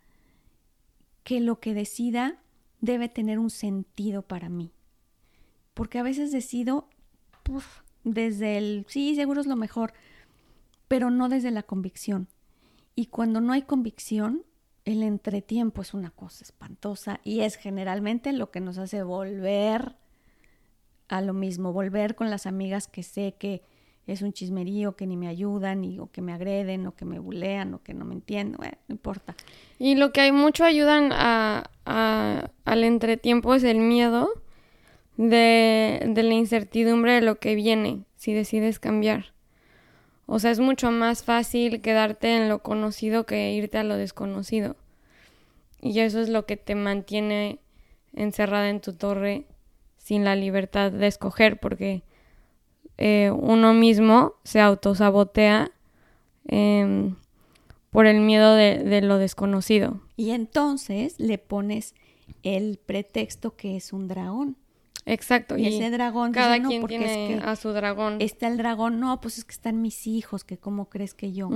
que 1.23 1.41
lo 1.41 1.61
que 1.61 1.75
decida 1.75 2.43
debe 2.81 3.09
tener 3.09 3.39
un 3.39 3.51
sentido 3.51 4.23
para 4.23 4.49
mí, 4.49 4.73
porque 5.75 5.99
a 5.99 6.03
veces 6.03 6.33
decido, 6.33 6.89
desde 8.05 8.59
el 8.59 8.87
sí, 8.89 9.15
seguro 9.15 9.41
es 9.41 9.47
lo 9.47 9.57
mejor, 9.57 9.93
pero 10.89 11.11
no 11.11 11.29
desde 11.29 11.51
la 11.51 11.63
convicción. 11.63 12.29
Y 12.95 13.07
cuando 13.07 13.41
no 13.41 13.53
hay 13.53 13.63
convicción, 13.63 14.45
el 14.85 15.03
entretiempo 15.03 15.83
es 15.83 15.95
una 15.95 16.11
cosa 16.11 16.45
espantosa 16.45 17.21
y 17.23 17.41
es 17.41 17.57
generalmente 17.57 18.33
lo 18.33 18.51
que 18.51 18.61
nos 18.61 18.79
hace 18.79 19.03
volver 19.03 19.97
a 21.09 21.21
lo 21.21 21.33
mismo, 21.33 21.73
volver 21.73 22.15
con 22.15 22.31
las 22.31 22.47
amigas 22.47 22.89
que 22.89 23.03
sé 23.03 23.35
que 23.39 23.63
es 24.09 24.23
un 24.23 24.33
chismerío, 24.33 24.97
que 24.97 25.07
ni 25.07 25.19
me 25.19 25.29
ayudan, 25.29 25.85
y, 25.85 25.99
o 25.99 26.11
que 26.11 26.23
me 26.23 26.33
agreden, 26.33 26.87
o 26.87 26.97
que 26.97 27.05
me 27.05 27.19
bulean, 27.19 27.75
o 27.75 27.83
que 27.83 27.93
no 27.93 28.07
me 28.07 28.15
entienden, 28.15 28.59
no 28.89 28.95
importa. 28.95 29.35
Y 29.79 29.97
lo 29.97 30.13
que 30.13 30.23
hay 30.23 30.33
mucho 30.33 30.65
ayudan 30.65 31.11
a, 31.13 31.71
al 31.85 32.85
entretiempo 32.85 33.55
es 33.55 33.65
el 33.65 33.81
miedo 33.81 34.31
de, 35.19 36.01
de 36.07 36.23
la 36.23 36.33
incertidumbre 36.33 37.13
de 37.13 37.21
lo 37.21 37.39
que 37.39 37.55
viene 37.55 38.05
si 38.17 38.33
decides 38.33 38.79
cambiar. 38.79 39.35
O 40.25 40.39
sea, 40.39 40.51
es 40.51 40.61
mucho 40.61 40.91
más 40.91 41.25
fácil 41.25 41.81
quedarte 41.83 42.37
en 42.37 42.49
lo 42.49 42.63
conocido 42.63 43.27
que 43.27 43.53
irte 43.53 43.79
a 43.79 43.85
lo 43.85 43.97
desconocido. 43.97 44.77
Y 45.81 45.99
eso 46.01 46.21
es 46.21 46.29
lo 46.29 46.47
que 46.47 46.57
te 46.57 46.75
mantiene 46.75 47.59
encerrada 48.15 48.71
en 48.71 48.81
tu 48.81 48.93
torre 48.93 49.47
sin 49.97 50.25
la 50.25 50.37
libertad 50.37 50.93
de 50.93 51.07
escoger, 51.07 51.59
porque 51.59 52.03
eh, 52.97 53.31
uno 53.35 53.75
mismo 53.75 54.35
se 54.45 54.61
autosabotea 54.61 55.71
eh, 56.47 57.13
por 57.91 58.07
el 58.07 58.21
miedo 58.21 58.55
de, 58.55 58.85
de 58.85 59.01
lo 59.01 59.19
desconocido. 59.19 60.01
Y 60.17 60.31
entonces 60.31 61.19
le 61.19 61.39
pones 61.39 61.95
el 62.43 62.79
pretexto 62.85 63.57
que 63.57 63.77
es 63.77 63.93
un 63.93 64.09
dragón. 64.09 64.57
Exacto. 65.09 65.57
Y, 65.57 65.67
ese 65.67 65.91
dragón. 65.91 66.33
Cada 66.33 66.61
quien 66.61 66.87
tiene 66.87 67.41
a 67.43 67.57
su 67.57 67.71
dragón. 67.73 68.19
Está 68.21 68.47
el 68.47 68.59
dragón, 68.59 69.01
no, 69.01 69.21
pues 69.21 69.39
es 69.39 69.45
que 69.45 69.53
están 69.53 69.81
mis 69.81 70.07
hijos, 70.07 70.45
que 70.45 70.59
cómo 70.59 70.91
crees 70.91 71.15
que 71.15 71.33
yo. 71.33 71.49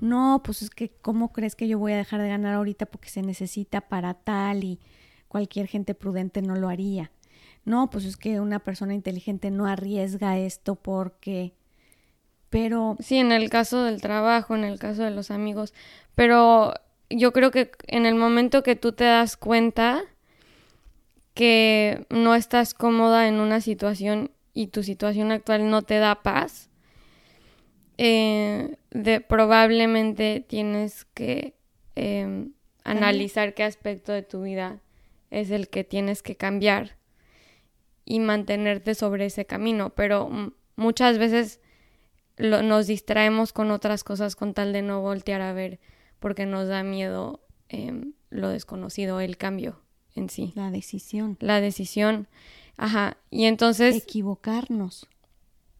No, 0.00 0.40
pues 0.44 0.62
es 0.62 0.70
que 0.70 0.90
cómo 0.90 1.32
crees 1.32 1.56
que 1.56 1.66
yo 1.66 1.78
voy 1.78 1.92
a 1.92 1.96
dejar 1.96 2.22
de 2.22 2.28
ganar 2.28 2.54
ahorita 2.54 2.86
porque 2.86 3.08
se 3.08 3.22
necesita 3.22 3.80
para 3.82 4.14
tal 4.14 4.64
y 4.64 4.78
cualquier 5.28 5.66
gente 5.66 5.94
prudente 5.94 6.42
no 6.42 6.54
lo 6.54 6.68
haría. 6.68 7.10
No, 7.64 7.90
pues 7.90 8.04
es 8.04 8.16
que 8.16 8.40
una 8.40 8.60
persona 8.60 8.94
inteligente 8.94 9.50
no 9.50 9.66
arriesga 9.66 10.38
esto 10.38 10.76
porque... 10.76 11.54
Pero... 12.50 12.96
Sí, 13.00 13.16
en 13.16 13.32
el 13.32 13.50
caso 13.50 13.82
del 13.82 14.00
trabajo, 14.00 14.54
en 14.54 14.64
el 14.64 14.78
caso 14.78 15.02
de 15.02 15.10
los 15.10 15.30
amigos. 15.30 15.72
Pero 16.14 16.74
yo 17.08 17.32
creo 17.32 17.50
que 17.50 17.72
en 17.86 18.06
el 18.06 18.14
momento 18.14 18.62
que 18.62 18.76
tú 18.76 18.92
te 18.92 19.04
das 19.04 19.36
cuenta 19.36 20.02
que 21.34 22.06
no 22.10 22.34
estás 22.34 22.74
cómoda 22.74 23.28
en 23.28 23.40
una 23.40 23.60
situación 23.60 24.30
y 24.52 24.68
tu 24.68 24.82
situación 24.82 25.32
actual 25.32 25.70
no 25.70 25.82
te 25.82 25.98
da 25.98 26.22
paz, 26.22 26.68
eh, 27.98 28.76
de, 28.90 29.20
probablemente 29.20 30.44
tienes 30.46 31.04
que 31.14 31.54
em, 31.94 32.52
analizar 32.84 33.54
qué 33.54 33.64
aspecto 33.64 34.12
de 34.12 34.22
tu 34.22 34.42
vida 34.42 34.80
es 35.30 35.50
el 35.50 35.68
que 35.68 35.84
tienes 35.84 36.22
que 36.22 36.36
cambiar 36.36 36.96
y 38.04 38.20
mantenerte 38.20 38.94
sobre 38.94 39.26
ese 39.26 39.46
camino. 39.46 39.90
Pero 39.90 40.30
muchas 40.76 41.18
veces 41.18 41.60
nos 42.38 42.86
distraemos 42.86 43.52
con 43.52 43.70
otras 43.70 44.04
cosas 44.04 44.36
con 44.36 44.52
tal 44.52 44.72
de 44.72 44.82
no 44.82 45.00
voltear 45.00 45.40
a 45.40 45.52
ver 45.52 45.80
porque 46.18 46.44
nos 46.44 46.68
da 46.68 46.82
miedo 46.82 47.40
em, 47.68 48.12
lo 48.30 48.48
desconocido, 48.48 49.20
el 49.20 49.36
cambio 49.36 49.80
en 50.14 50.28
sí. 50.28 50.52
La 50.54 50.70
decisión. 50.70 51.36
La 51.40 51.60
decisión. 51.60 52.28
Ajá. 52.76 53.16
Y 53.30 53.44
entonces... 53.44 53.96
Equivocarnos. 53.96 55.06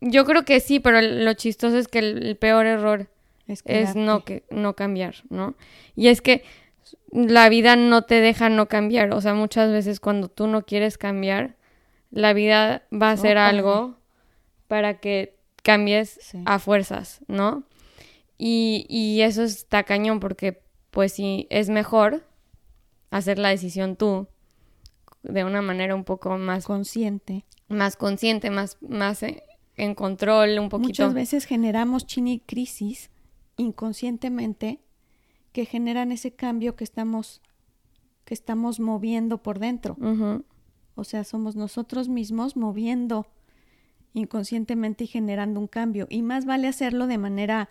Yo 0.01 0.25
creo 0.25 0.45
que 0.45 0.61
sí, 0.61 0.81
pero 0.81 1.01
lo 1.01 1.33
chistoso 1.35 1.79
es 1.79 1.89
que 1.89 2.01
el, 2.01 2.37
peor 2.37 2.67
error 2.67 3.09
es, 3.47 3.95
no, 3.95 4.25
que, 4.25 4.43
no 4.51 4.75
cambiar, 4.75 5.17
¿no? 5.29 5.55
Y 5.95 6.09
es 6.09 6.21
que 6.21 6.43
la 7.12 7.49
vida 7.49 7.77
no 7.77 8.03
te 8.03 8.21
deja 8.21 8.49
no 8.49 8.67
cambiar. 8.67 9.12
O 9.12 9.21
sea, 9.21 9.35
muchas 9.35 9.71
veces 9.71 10.01
cuando 10.01 10.29
tú 10.29 10.49
no 10.49 10.65
quieres 10.65 10.99
cambiar, 10.99 11.57
la 12.11 12.33
vida 12.33 12.83
va 12.93 13.11
a 13.11 13.12
hacer 13.12 13.39
algo 13.39 13.97
para 14.67 14.99
que 14.99 15.37
cambies 15.62 16.35
a 16.47 16.59
fuerzas, 16.59 17.21
¿no? 17.29 17.62
Y, 18.39 18.87
y 18.89 19.21
eso 19.23 19.45
está 19.45 19.85
cañón 19.85 20.19
porque, 20.19 20.61
pues 20.91 21.12
sí, 21.12 21.47
es 21.49 21.69
mejor 21.69 22.25
hacer 23.12 23.38
la 23.38 23.50
decisión 23.50 23.95
tú 23.95 24.26
de 25.23 25.45
una 25.45 25.62
manera 25.62 25.95
un 25.95 26.02
poco 26.02 26.37
más 26.38 26.64
consciente. 26.64 27.45
Más 27.69 27.97
consciente, 27.97 28.50
más, 28.50 28.78
más 28.81 29.23
en 29.76 29.95
control, 29.95 30.59
un 30.59 30.69
poquito. 30.69 30.88
Muchas 30.88 31.14
veces 31.14 31.45
generamos 31.45 32.07
chini 32.07 32.40
crisis 32.40 33.11
inconscientemente 33.57 34.81
que 35.52 35.66
generan 35.66 36.11
ese 36.11 36.33
cambio 36.33 36.75
que 36.75 36.85
estamos 36.85 37.42
que 38.25 38.35
estamos 38.35 38.81
moviendo 38.81 39.42
por 39.42 39.59
dentro. 39.59 39.97
O 40.95 41.04
sea, 41.04 41.25
somos 41.25 41.54
nosotros 41.57 42.09
mismos 42.09 42.57
moviendo 42.57 43.26
inconscientemente 44.14 45.04
y 45.04 45.07
generando 45.07 45.61
un 45.61 45.66
cambio. 45.66 46.07
Y 46.09 46.23
más 46.23 46.45
vale 46.47 46.69
hacerlo 46.69 47.07
de 47.07 47.19
manera 47.19 47.69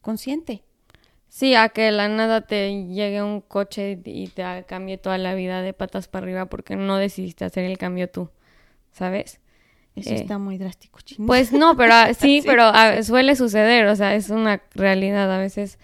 consciente. 0.00 0.64
Sí, 1.30 1.54
a 1.54 1.68
que 1.68 1.92
la 1.92 2.08
nada 2.08 2.40
te 2.40 2.86
llegue 2.86 3.22
un 3.22 3.40
coche 3.40 4.00
y 4.04 4.26
te 4.26 4.64
cambie 4.66 4.98
toda 4.98 5.16
la 5.16 5.34
vida 5.34 5.62
de 5.62 5.72
patas 5.72 6.08
para 6.08 6.24
arriba 6.24 6.46
porque 6.46 6.74
no 6.74 6.96
decidiste 6.96 7.44
hacer 7.44 7.64
el 7.64 7.78
cambio 7.78 8.10
tú, 8.10 8.30
¿sabes? 8.90 9.40
Eso 9.94 10.10
está 10.12 10.38
muy 10.38 10.58
drástico, 10.58 11.00
chingada. 11.02 11.28
Pues 11.28 11.52
no, 11.52 11.76
pero 11.76 11.94
ah, 11.94 12.14
sí, 12.18 12.42
pero 12.44 12.64
ah, 12.64 13.00
suele 13.04 13.36
suceder, 13.36 13.86
o 13.86 13.94
sea, 13.94 14.16
es 14.16 14.30
una 14.30 14.60
realidad. 14.74 15.32
A 15.32 15.38
veces 15.38 15.78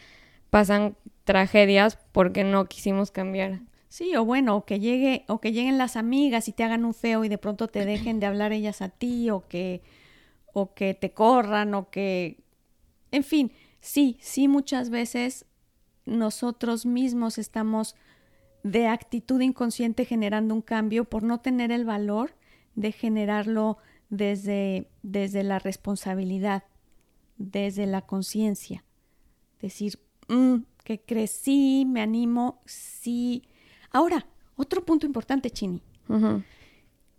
pasan 0.51 0.97
tragedias 1.23 1.97
porque 2.11 2.43
no 2.43 2.67
quisimos 2.67 3.13
cambiar. 3.13 3.61
Sí, 3.89 4.17
o 4.17 4.25
bueno, 4.25 4.57
o 4.57 4.65
que 4.65 4.81
llegue, 4.81 5.25
o 5.29 5.41
que 5.41 5.53
lleguen 5.53 5.79
las 5.79 5.95
amigas 5.95 6.49
y 6.49 6.53
te 6.53 6.65
hagan 6.65 6.85
un 6.85 6.93
feo 6.93 7.25
y 7.25 7.29
de 7.29 7.39
pronto 7.39 7.69
te 7.69 7.85
dejen 7.85 8.19
de 8.19 8.27
hablar 8.27 8.53
ellas 8.53 8.83
a 8.83 8.89
ti, 8.89 9.31
o 9.31 9.47
que, 9.47 9.81
o 10.53 10.75
que 10.75 10.95
te 10.95 11.13
corran, 11.13 11.73
o 11.75 11.89
que, 11.89 12.39
en 13.13 13.23
fin, 13.23 13.53
Sí, 13.87 14.19
sí, 14.21 14.49
muchas 14.49 14.91
veces 14.91 15.47
nosotros 16.07 16.87
mismos 16.87 17.39
estamos 17.39 17.95
de 18.65 18.89
actitud 18.89 19.41
inconsciente 19.41 20.05
generando 20.05 20.57
un 20.57 20.61
cambio 20.61 21.05
por 21.05 21.23
no 21.23 21.39
tener 21.39 21.71
el 21.71 21.85
valor 21.85 22.35
de 22.75 22.91
generarlo 22.91 23.79
desde, 24.11 24.91
desde 25.05 25.45
la 25.45 25.61
responsabilidad, 25.61 26.65
desde 27.39 27.87
la 27.87 28.03
conciencia. 28.03 28.83
Decir, 29.61 30.01
mm, 30.27 30.57
¿qué 30.83 31.01
crees? 31.01 31.31
Sí, 31.31 31.87
me 31.87 32.03
animo, 32.03 32.61
sí. 32.65 33.45
Ahora, 33.93 34.27
otro 34.57 34.85
punto 34.85 35.07
importante, 35.07 35.49
Chini. 35.51 35.81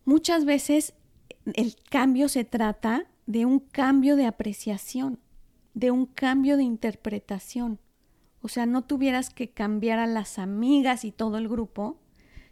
Muchas 0.04 0.44
veces 0.44 0.96
el 1.46 1.78
cambio 1.90 2.28
se 2.28 2.44
trata 2.44 3.08
de 3.26 3.46
un 3.46 3.60
cambio 3.60 4.18
de 4.18 4.26
apreciación, 4.26 5.22
de 5.78 5.92
un 5.92 6.08
cambio 6.08 6.58
de 6.58 6.64
interpretación. 6.64 7.80
O 8.42 8.48
sea, 8.48 8.66
no 8.66 8.84
tuvieras 8.84 9.30
que 9.30 9.52
cambiar 9.52 10.00
a 10.00 10.08
las 10.08 10.40
amigas 10.40 11.06
y 11.06 11.12
todo 11.12 11.38
el 11.38 11.48
grupo, 11.48 12.00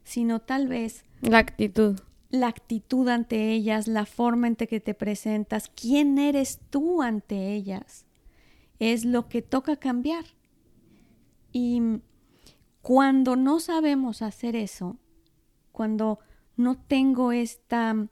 sino 0.03 0.41
tal 0.41 0.67
vez... 0.67 1.05
La 1.21 1.39
actitud. 1.39 1.99
La 2.29 2.47
actitud 2.47 3.09
ante 3.09 3.51
ellas, 3.51 3.87
la 3.87 4.05
forma 4.05 4.45
en 4.45 4.55
que 4.55 4.79
te 4.79 4.93
presentas, 4.93 5.71
quién 5.75 6.19
eres 6.19 6.59
tú 6.69 7.01
ante 7.01 7.53
ellas, 7.53 8.05
es 8.77 9.05
lo 9.05 9.27
que 9.27 9.41
toca 9.41 9.77
cambiar. 9.77 10.25
Y 11.51 11.81
cuando 12.83 13.35
no 13.35 13.59
sabemos 13.59 14.21
hacer 14.21 14.55
eso, 14.55 14.99
cuando 15.71 16.19
no 16.57 16.77
tengo 16.77 17.31
esta, 17.31 18.07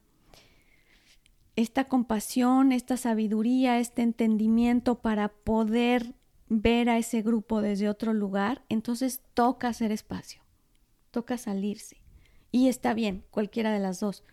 esta 1.55 1.85
compasión, 1.85 2.71
esta 2.71 2.97
sabiduría, 2.97 3.79
este 3.79 4.01
entendimiento 4.01 4.99
para 4.99 5.29
poder 5.29 6.15
ver 6.49 6.89
a 6.89 6.97
ese 6.97 7.21
grupo 7.21 7.61
desde 7.61 7.89
otro 7.89 8.13
lugar, 8.13 8.63
entonces 8.69 9.21
toca 9.33 9.67
hacer 9.67 9.91
espacio, 9.91 10.41
toca 11.11 11.37
salirse. 11.37 12.01
Y 12.51 12.67
está 12.67 12.93
bien, 12.93 13.25
cualquiera 13.31 13.71
de 13.71 13.79
las 13.79 13.99
dos. 13.99 14.23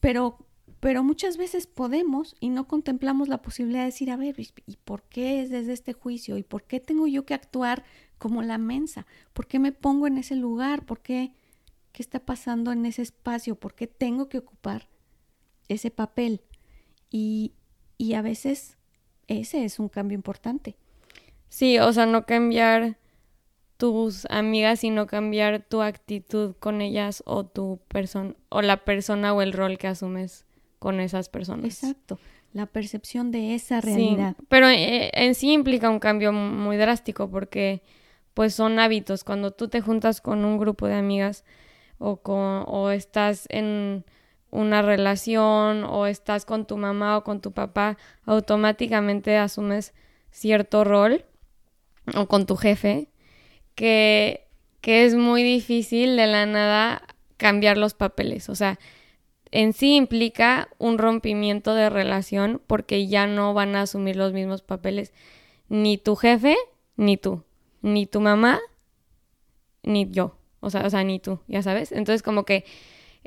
Pero, 0.00 0.46
pero 0.80 1.04
muchas 1.04 1.36
veces 1.36 1.66
podemos 1.66 2.36
y 2.40 2.48
no 2.48 2.66
contemplamos 2.66 3.28
la 3.28 3.42
posibilidad 3.42 3.80
de 3.80 3.86
decir, 3.86 4.10
a 4.10 4.16
ver, 4.16 4.36
¿y 4.38 4.76
por 4.76 5.02
qué 5.02 5.42
es 5.42 5.50
desde 5.50 5.72
este 5.72 5.92
juicio? 5.92 6.38
¿Y 6.38 6.42
por 6.42 6.64
qué 6.64 6.80
tengo 6.80 7.06
yo 7.06 7.26
que 7.26 7.34
actuar 7.34 7.84
como 8.16 8.42
la 8.42 8.58
mensa? 8.58 9.06
¿Por 9.32 9.46
qué 9.46 9.58
me 9.58 9.72
pongo 9.72 10.06
en 10.06 10.18
ese 10.18 10.36
lugar? 10.36 10.86
¿Por 10.86 11.00
qué? 11.00 11.32
¿Qué 11.92 12.02
está 12.02 12.20
pasando 12.20 12.72
en 12.72 12.86
ese 12.86 13.02
espacio? 13.02 13.56
¿Por 13.56 13.74
qué 13.74 13.86
tengo 13.86 14.28
que 14.28 14.38
ocupar 14.38 14.88
ese 15.68 15.90
papel? 15.90 16.42
Y, 17.10 17.52
y 17.96 18.14
a 18.14 18.22
veces 18.22 18.76
ese 19.28 19.64
es 19.64 19.78
un 19.78 19.88
cambio 19.88 20.14
importante. 20.16 20.76
Sí, 21.48 21.78
o 21.78 21.92
sea, 21.92 22.06
no 22.06 22.26
cambiar 22.26 22.98
tus 23.76 24.26
amigas, 24.26 24.80
sino 24.80 25.06
cambiar 25.06 25.62
tu 25.62 25.82
actitud 25.82 26.56
con 26.58 26.80
ellas 26.82 27.22
o 27.26 27.46
tu 27.46 27.80
persona 27.88 28.34
o 28.48 28.60
la 28.60 28.84
persona 28.84 29.32
o 29.32 29.40
el 29.40 29.52
rol 29.52 29.78
que 29.78 29.86
asumes 29.86 30.44
con 30.78 31.00
esas 31.00 31.28
personas. 31.28 31.66
Exacto, 31.66 32.18
la 32.52 32.66
percepción 32.66 33.30
de 33.30 33.54
esa 33.54 33.80
realidad. 33.80 34.34
Sí, 34.36 34.46
pero 34.48 34.68
eh, 34.68 35.10
en 35.14 35.34
sí 35.34 35.52
implica 35.52 35.88
un 35.90 36.00
cambio 36.00 36.32
muy 36.32 36.76
drástico 36.76 37.30
porque 37.30 37.82
pues 38.34 38.54
son 38.54 38.78
hábitos. 38.78 39.24
Cuando 39.24 39.52
tú 39.52 39.68
te 39.68 39.80
juntas 39.80 40.20
con 40.20 40.44
un 40.44 40.58
grupo 40.58 40.86
de 40.86 40.94
amigas 40.94 41.44
o 41.98 42.16
con 42.16 42.64
o 42.66 42.90
estás 42.90 43.46
en 43.48 44.04
una 44.50 44.82
relación 44.82 45.84
o 45.84 46.06
estás 46.06 46.44
con 46.44 46.66
tu 46.66 46.76
mamá 46.76 47.16
o 47.16 47.24
con 47.24 47.40
tu 47.40 47.52
papá, 47.52 47.96
automáticamente 48.24 49.36
asumes 49.36 49.94
cierto 50.30 50.84
rol 50.84 51.24
o 52.14 52.26
con 52.26 52.46
tu 52.46 52.56
jefe, 52.56 53.08
que, 53.74 54.48
que 54.80 55.04
es 55.04 55.14
muy 55.14 55.42
difícil 55.42 56.16
de 56.16 56.26
la 56.26 56.46
nada 56.46 57.02
cambiar 57.36 57.76
los 57.76 57.94
papeles. 57.94 58.48
O 58.48 58.54
sea, 58.54 58.78
en 59.50 59.72
sí 59.72 59.96
implica 59.96 60.68
un 60.78 60.98
rompimiento 60.98 61.74
de 61.74 61.90
relación 61.90 62.60
porque 62.66 63.06
ya 63.06 63.26
no 63.26 63.54
van 63.54 63.76
a 63.76 63.82
asumir 63.82 64.16
los 64.16 64.32
mismos 64.32 64.62
papeles 64.62 65.12
ni 65.68 65.98
tu 65.98 66.16
jefe, 66.16 66.56
ni 66.96 67.16
tú, 67.16 67.44
ni 67.82 68.06
tu 68.06 68.20
mamá, 68.20 68.60
ni 69.82 70.10
yo. 70.10 70.36
O 70.60 70.70
sea, 70.70 70.84
o 70.86 70.90
sea, 70.90 71.04
ni 71.04 71.20
tú, 71.20 71.40
ya 71.46 71.62
sabes. 71.62 71.92
Entonces, 71.92 72.22
como 72.22 72.44
que 72.44 72.64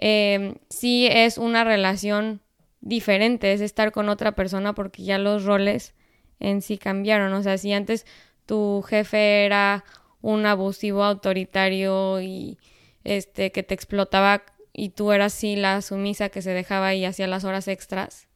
eh, 0.02 0.56
sí 0.70 1.08
es 1.10 1.38
una 1.38 1.64
relación 1.64 2.42
diferente, 2.82 3.54
es 3.54 3.62
estar 3.62 3.92
con 3.92 4.10
otra 4.10 4.34
persona 4.34 4.74
porque 4.74 5.04
ya 5.04 5.20
los 5.20 5.46
roles 5.46 5.94
en 6.40 6.62
sí 6.64 6.80
cambiaron. 6.80 7.32
O 7.34 7.44
sea, 7.44 7.58
si 7.60 7.72
antes 7.72 8.08
tu 8.48 8.82
jefe 8.82 9.46
era 9.46 9.86
un 10.22 10.46
abusivo 10.46 11.04
autoritario 11.04 12.20
y 12.20 12.58
este 13.04 13.52
que 13.52 13.64
te 13.64 13.76
explotaba 13.76 14.44
y 14.74 14.90
tú 14.90 15.12
eras 15.12 15.34
así 15.36 15.56
la 15.56 15.82
sumisa 15.82 16.30
que 16.30 16.42
se 16.42 16.52
dejaba 16.52 16.94
y 16.96 17.06
hacía 17.06 17.28
las 17.28 17.44
horas 17.44 17.68
extras. 17.68 18.28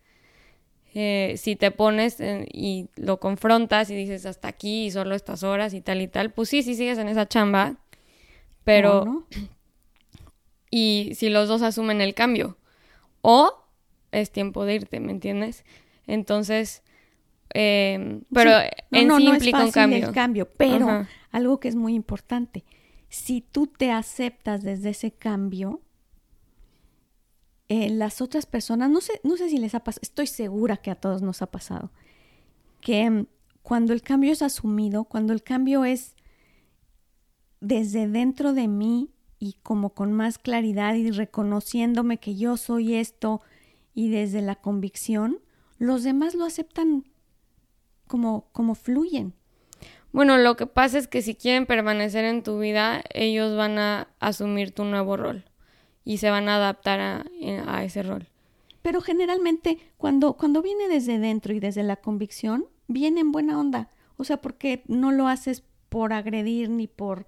Eh, 0.94 1.36
si 1.38 1.56
te 1.56 1.72
pones 1.72 2.22
y 2.54 2.90
lo 2.96 3.20
confrontas 3.20 3.90
y 3.90 3.96
dices 3.96 4.26
hasta 4.26 4.48
aquí 4.48 4.86
y 4.86 4.92
solo 4.92 5.16
estas 5.16 5.44
horas 5.44 5.74
y 5.74 5.82
tal 5.82 6.02
y 6.02 6.08
tal, 6.08 6.32
pues 6.32 6.50
sí, 6.50 6.64
sí 6.64 6.76
sigues 6.76 7.00
en 7.00 7.10
esa 7.10 7.28
chamba, 7.28 7.78
pero... 8.64 9.26
Y 10.76 11.12
si 11.16 11.30
los 11.30 11.48
dos 11.48 11.62
asumen 11.62 12.02
el 12.02 12.14
cambio. 12.14 12.58
O 13.22 13.64
es 14.12 14.32
tiempo 14.32 14.66
de 14.66 14.76
irte, 14.76 15.00
¿me 15.00 15.12
entiendes? 15.12 15.64
Entonces, 16.08 16.84
Em, 17.58 18.22
pero 18.34 18.52
en 18.92 19.16
sí 19.16 19.24
implica 19.24 19.64
un 19.64 19.72
cambio. 19.72 20.08
El 20.08 20.14
cambio, 20.14 20.50
pero 20.58 21.08
algo 21.32 21.60
que 21.62 21.70
es 21.70 21.76
muy 21.76 21.94
importante, 21.94 22.66
si 23.08 23.40
tú 23.40 23.68
te 23.68 23.92
aceptas 23.92 24.62
desde 24.62 24.90
ese 24.90 25.12
cambio, 25.12 25.82
eh, 27.70 27.90
las 27.90 28.20
otras 28.20 28.46
personas, 28.46 28.90
no 28.90 29.00
sé, 29.00 29.22
no 29.24 29.38
sé 29.38 29.50
si 29.50 29.58
les 29.58 29.74
ha 29.74 29.86
pasado, 29.86 30.02
estoy 30.04 30.28
segura 30.28 30.76
que 30.76 30.92
a 30.92 30.96
todos 30.96 31.22
nos 31.22 31.42
ha 31.42 31.48
pasado, 31.48 31.92
que 32.82 33.04
em, 33.04 33.26
cuando 33.62 33.94
el 33.94 34.02
cambio 34.02 34.34
es 34.34 34.42
asumido, 34.42 35.06
cuando 35.06 35.32
el 35.32 35.42
cambio 35.42 35.86
es 35.86 36.16
desde 37.62 38.10
dentro 38.10 38.52
de 38.52 38.68
mí 38.68 39.12
y 39.40 39.54
como 39.64 39.92
con 39.92 40.14
más 40.14 40.38
claridad 40.38 40.96
y 40.96 41.12
reconociéndome 41.12 42.18
que 42.18 42.36
yo 42.36 42.58
soy 42.58 42.96
esto 42.96 43.42
y 43.94 44.10
desde 44.10 44.42
la 44.42 44.56
convicción, 44.56 45.40
los 45.78 46.04
demás 46.04 46.36
lo 46.36 46.46
aceptan 46.46 47.06
como, 48.08 48.48
como 48.52 48.76
fluyen. 48.76 49.34
Bueno, 50.12 50.38
lo 50.38 50.56
que 50.56 50.68
pasa 50.68 50.98
es 50.98 51.08
que 51.08 51.22
si 51.22 51.36
quieren 51.36 51.66
permanecer 51.66 52.24
en 52.24 52.44
tu 52.44 52.60
vida, 52.60 53.04
ellos 53.14 53.58
van 53.58 53.78
a 53.78 54.08
asumir 54.20 54.72
tu 54.72 54.86
nuevo 54.86 55.18
rol 55.18 55.44
y 56.06 56.18
se 56.20 56.30
van 56.30 56.48
a 56.48 56.56
adaptar 56.56 57.00
a, 57.00 57.26
a 57.68 57.84
ese 57.84 58.04
rol. 58.04 58.30
Pero 58.82 59.02
generalmente 59.02 59.80
cuando, 59.98 60.34
cuando 60.34 60.62
viene 60.62 60.88
desde 60.88 61.20
dentro 61.20 61.54
y 61.54 61.60
desde 61.60 61.84
la 61.84 61.98
convicción, 61.98 62.68
viene 62.88 63.22
en 63.22 63.32
buena 63.32 63.60
onda. 63.60 63.90
O 64.16 64.24
sea, 64.24 64.38
porque 64.38 64.84
no 64.88 65.12
lo 65.12 65.28
haces 65.28 65.64
por 65.90 66.14
agredir 66.14 66.70
ni 66.70 66.88
por, 66.88 67.28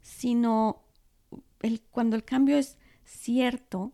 sino 0.00 0.82
el, 1.62 1.80
cuando 1.90 2.16
el 2.16 2.24
cambio 2.24 2.56
es 2.56 2.78
cierto, 3.04 3.92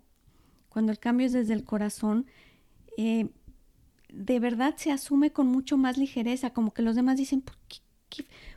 cuando 0.68 0.92
el 0.92 0.98
cambio 0.98 1.26
es 1.26 1.32
desde 1.32 1.54
el 1.54 1.64
corazón, 1.64 2.26
eh, 2.96 3.28
de 4.12 4.40
verdad 4.40 4.74
se 4.76 4.90
asume 4.90 5.32
con 5.32 5.46
mucho 5.46 5.76
más 5.76 5.96
ligereza, 5.98 6.50
como 6.50 6.72
que 6.72 6.82
los 6.82 6.96
demás 6.96 7.16
dicen, 7.16 7.42
¿por 7.42 7.56
qué, 7.68 7.78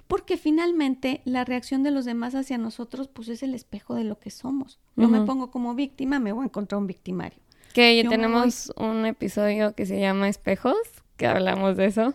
porque 0.07 0.37
finalmente 0.37 1.21
la 1.25 1.45
reacción 1.45 1.83
de 1.83 1.91
los 1.91 2.05
demás 2.05 2.35
hacia 2.35 2.57
nosotros 2.57 3.07
pues 3.07 3.29
es 3.29 3.43
el 3.43 3.53
espejo 3.53 3.95
de 3.95 4.03
lo 4.03 4.19
que 4.19 4.29
somos. 4.29 4.79
Yo 4.95 5.07
me 5.07 5.21
pongo 5.21 5.51
como 5.51 5.73
víctima, 5.73 6.19
me 6.19 6.31
voy 6.31 6.43
a 6.43 6.45
encontrar 6.45 6.79
un 6.79 6.87
victimario. 6.87 7.39
Que 7.73 8.05
tenemos 8.09 8.73
un 8.75 9.05
episodio 9.05 9.73
que 9.73 9.85
se 9.85 9.99
llama 9.99 10.27
Espejos, 10.27 10.75
que 11.15 11.27
hablamos 11.27 11.77
de 11.77 11.85
eso 11.85 12.13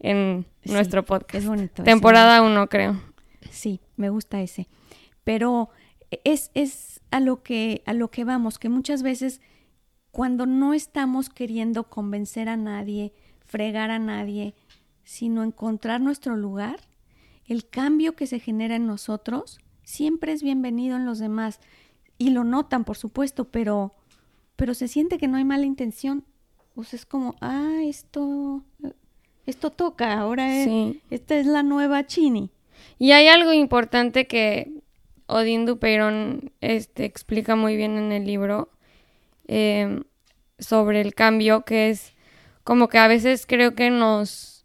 en 0.00 0.44
nuestro 0.64 1.04
podcast. 1.04 1.36
Es 1.36 1.46
bonito. 1.46 1.84
Temporada 1.84 2.42
1, 2.42 2.68
creo. 2.68 3.00
Sí, 3.50 3.80
me 3.96 4.10
gusta 4.10 4.40
ese. 4.42 4.68
Pero 5.22 5.70
es, 6.24 6.50
es 6.54 7.00
a 7.10 7.20
lo 7.20 7.42
que 7.42 7.82
a 7.86 7.92
lo 7.92 8.10
que 8.10 8.24
vamos, 8.24 8.58
que 8.58 8.68
muchas 8.68 9.02
veces 9.02 9.40
cuando 10.10 10.46
no 10.46 10.74
estamos 10.74 11.30
queriendo 11.30 11.84
convencer 11.84 12.48
a 12.48 12.56
nadie, 12.56 13.12
fregar 13.44 13.90
a 13.90 13.98
nadie, 13.98 14.54
sino 15.04 15.42
encontrar 15.42 16.00
nuestro 16.00 16.36
lugar, 16.36 16.80
el 17.46 17.68
cambio 17.68 18.14
que 18.14 18.26
se 18.26 18.40
genera 18.40 18.76
en 18.76 18.86
nosotros 18.86 19.58
siempre 19.82 20.32
es 20.32 20.42
bienvenido 20.42 20.96
en 20.96 21.04
los 21.04 21.18
demás. 21.18 21.60
Y 22.18 22.30
lo 22.30 22.44
notan, 22.44 22.84
por 22.84 22.96
supuesto, 22.96 23.46
pero, 23.46 23.94
pero 24.56 24.74
se 24.74 24.88
siente 24.88 25.18
que 25.18 25.26
no 25.26 25.36
hay 25.36 25.44
mala 25.44 25.64
intención. 25.64 26.24
O 26.76 26.84
sea, 26.84 26.96
es 26.98 27.06
como, 27.06 27.34
ah, 27.40 27.80
esto, 27.82 28.62
esto 29.46 29.70
toca, 29.70 30.18
ahora 30.18 30.54
es, 30.54 30.96
esta 31.10 31.36
es 31.36 31.46
la 31.46 31.62
nueva 31.62 32.06
Chini. 32.06 32.50
Y 32.98 33.12
hay 33.12 33.26
algo 33.26 33.52
importante 33.52 34.26
que 34.26 34.79
Odín 35.30 35.66
Dupeirón 35.66 36.52
este, 36.60 37.04
explica 37.04 37.56
muy 37.56 37.76
bien 37.76 37.96
en 37.96 38.12
el 38.12 38.26
libro, 38.26 38.70
Em, 39.52 40.04
sobre 40.60 41.00
el 41.00 41.12
cambio, 41.16 41.64
que 41.64 41.90
es 41.90 42.14
como 42.62 42.88
que 42.88 42.98
a 42.98 43.08
veces 43.08 43.46
creo 43.46 43.74
que 43.74 43.90
nos 43.90 44.64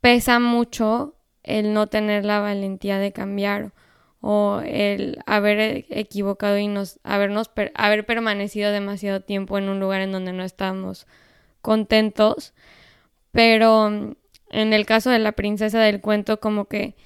pesa 0.00 0.40
mucho 0.40 1.14
el 1.44 1.72
no 1.72 1.86
tener 1.86 2.24
la 2.24 2.40
valentía 2.40 2.98
de 2.98 3.12
cambiar 3.12 3.72
o 4.20 4.60
el 4.64 5.20
haber 5.26 5.60
e, 5.60 5.86
equivocado 5.90 6.58
y 6.58 6.66
nos 6.66 6.98
habernos 7.04 7.48
haber 7.74 8.06
permanecido 8.06 8.72
demasiado 8.72 9.20
tiempo 9.20 9.56
en 9.56 9.68
un 9.68 9.78
lugar 9.78 10.00
en 10.00 10.10
donde 10.10 10.32
no 10.32 10.42
estábamos 10.42 11.06
contentos. 11.62 12.54
Pero 13.30 13.86
en 14.50 14.72
el 14.72 14.84
caso 14.84 15.10
de 15.10 15.20
la 15.20 15.32
princesa 15.32 15.78
del 15.78 16.00
cuento 16.00 16.40
como 16.40 16.64
que 16.64 16.96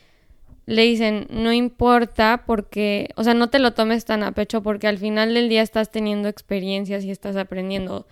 le 0.68 0.82
dicen, 0.82 1.26
no 1.30 1.50
importa 1.54 2.44
porque, 2.46 3.08
o 3.16 3.24
sea, 3.24 3.32
no 3.32 3.48
te 3.48 3.58
lo 3.58 3.72
tomes 3.72 4.04
tan 4.04 4.22
a 4.22 4.32
pecho 4.32 4.62
porque 4.62 4.86
al 4.86 4.98
final 4.98 5.32
del 5.32 5.48
día 5.48 5.62
estás 5.62 5.90
teniendo 5.90 6.28
experiencias 6.28 7.04
y 7.04 7.10
estás 7.10 7.36
aprendiendo. 7.36 8.06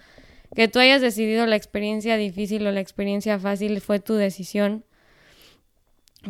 Que 0.54 0.66
tú 0.66 0.78
hayas 0.78 1.02
decidido 1.02 1.44
la 1.44 1.56
experiencia 1.56 2.16
difícil 2.16 2.66
o 2.66 2.72
la 2.72 2.80
experiencia 2.80 3.38
fácil 3.38 3.78
fue 3.82 4.00
tu 4.00 4.14
decisión, 4.14 4.86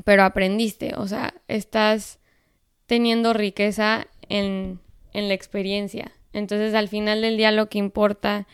pero 0.05 0.25
aprendiste, 0.25 0.95
o 0.97 1.07
sea, 1.07 1.33
estás 1.47 2.19
teniendo 2.87 3.33
riqueza 3.33 4.09
en, 4.29 4.81
en 5.13 5.29
la 5.29 5.35
experiencia. 5.35 6.11
Entonces, 6.33 6.75
al 6.75 6.89
final 6.89 7.23
del 7.23 7.37
día 7.37 7.53
lo 7.53 7.69
que 7.69 7.79
importa 7.79 8.49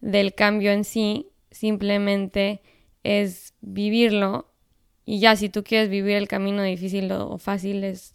del 0.00 0.34
cambio 0.34 0.70
en 0.70 0.84
sí 0.84 1.26
simplemente 1.50 2.62
es 3.02 3.54
vivirlo 3.60 4.47
y 5.08 5.20
ya 5.20 5.36
si 5.36 5.48
tú 5.48 5.64
quieres 5.64 5.88
vivir 5.88 6.16
el 6.16 6.28
camino 6.28 6.62
difícil 6.62 7.10
o 7.12 7.38
fácil 7.38 7.82
es, 7.82 8.14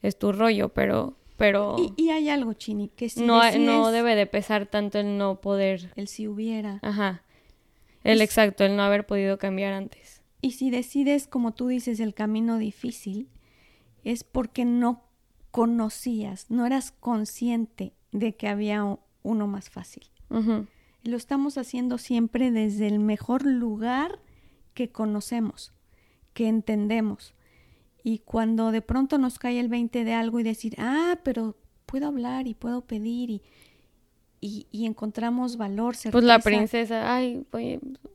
es 0.00 0.18
tu 0.18 0.32
rollo, 0.32 0.70
pero... 0.70 1.14
pero 1.36 1.76
y, 1.98 2.08
hay 2.08 2.30
algo, 2.30 2.54
Chini, 2.54 2.88
que 2.88 3.10
si 3.10 3.20
no, 3.20 3.42
no 3.58 3.90
debe 3.90 4.14
de 4.14 4.24
pesar 4.24 4.64
tanto 4.64 4.98
el 4.98 5.18
no 5.18 5.42
poder... 5.42 5.92
El 5.96 6.08
si 6.08 6.28
hubiera. 6.28 6.78
Ajá. 6.80 7.24
El 8.04 8.22
exacto, 8.22 8.64
el 8.64 8.74
no 8.74 8.82
haber 8.84 9.04
podido 9.04 9.36
cambiar 9.36 9.74
antes. 9.74 10.22
Y 10.40 10.52
si 10.52 10.70
decides, 10.70 11.26
como 11.26 11.52
tú 11.52 11.66
dices, 11.66 12.00
el 12.00 12.14
camino 12.14 12.56
difícil, 12.56 13.28
es 14.02 14.24
porque 14.24 14.64
no 14.64 15.04
conocías, 15.50 16.46
no 16.50 16.64
eras 16.64 16.90
consciente 16.90 17.92
de 18.12 18.34
que 18.34 18.48
había 18.48 18.96
uno 19.22 19.46
más 19.46 19.68
fácil. 19.68 20.04
Lo 21.02 21.18
estamos 21.18 21.58
haciendo 21.58 21.98
siempre 21.98 22.50
desde 22.50 22.86
el 22.86 22.98
mejor 22.98 23.44
lugar 23.44 24.20
que 24.72 24.88
conocemos 24.88 25.74
que 26.32 26.48
entendemos. 26.48 27.34
Y 28.02 28.18
cuando 28.20 28.70
de 28.72 28.82
pronto 28.82 29.18
nos 29.18 29.38
cae 29.38 29.60
el 29.60 29.68
20 29.68 30.04
de 30.04 30.12
algo 30.14 30.40
y 30.40 30.42
decir, 30.42 30.74
ah, 30.78 31.18
pero 31.22 31.56
puedo 31.86 32.06
hablar 32.06 32.46
y 32.46 32.54
puedo 32.54 32.82
pedir 32.82 33.30
y, 33.30 33.42
y, 34.40 34.86
encontramos 34.86 35.58
valor. 35.58 35.96
Pues 36.10 36.24
la 36.24 36.38
princesa, 36.38 37.14
ay, 37.14 37.44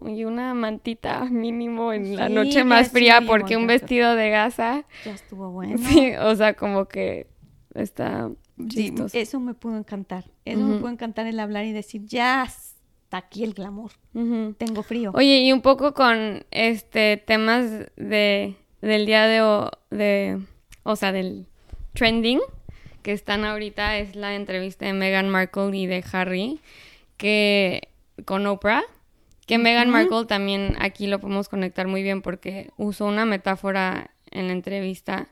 y 0.01 0.23
una 0.23 0.56
mantita 0.56 1.25
mínimo 1.25 1.93
en 1.93 2.15
la 2.15 2.30
noche 2.30 2.63
más 2.63 2.89
fría 2.89 3.21
porque 3.25 3.58
un 3.58 3.67
vestido 3.67 4.15
de 4.15 4.32
gasa. 4.32 4.86
Ya 5.06 5.12
estuvo 5.12 5.51
bueno. 5.51 5.78
Sí, 5.88 6.13
o 6.15 6.36
sea, 6.36 6.56
como 6.56 6.88
que 6.88 7.28
está... 7.75 8.32
Sí, 8.69 8.93
eso 9.13 9.39
me 9.39 9.54
pudo 9.54 9.78
encantar. 9.78 10.32
Eso 10.45 10.62
me 10.62 10.80
pudo 10.80 10.89
encantar 10.89 11.28
el 11.28 11.39
hablar 11.39 11.65
y 11.65 11.73
decir, 11.73 12.06
ya 12.06 12.47
aquí 13.17 13.43
el 13.43 13.54
glamour. 13.54 13.91
Tengo 14.58 14.84
frío. 14.84 15.12
Oye, 15.13 15.39
y 15.39 15.51
un 15.51 15.62
poco 15.62 15.93
con 15.93 16.45
este 16.51 17.17
temas 17.17 17.65
de 17.95 18.56
del 18.82 19.06
día 19.06 19.28
de, 19.28 19.69
de 19.89 20.39
o 20.84 20.95
sea, 20.95 21.12
del 21.12 21.47
trending 21.93 22.39
que 23.01 23.12
están 23.12 23.45
ahorita 23.45 23.97
es 23.97 24.15
la 24.15 24.36
entrevista 24.36 24.86
de 24.86 24.93
Meghan 24.93 25.30
Markle 25.30 25.75
y 25.78 25.86
de 25.86 26.04
Harry 26.12 26.60
que 27.17 27.89
con 28.25 28.45
Oprah, 28.47 28.84
que 29.45 29.58
Meghan 29.58 29.89
Markle 29.89 30.25
también 30.25 30.75
aquí 30.80 31.08
lo 31.08 31.19
podemos 31.19 31.49
conectar 31.49 31.88
muy 31.88 32.04
bien 32.04 32.21
porque 32.21 32.71
usó 32.78 33.06
una 33.06 33.25
metáfora 33.25 34.12
en 34.32 34.47
la 34.47 34.54
entrevista 34.54 35.30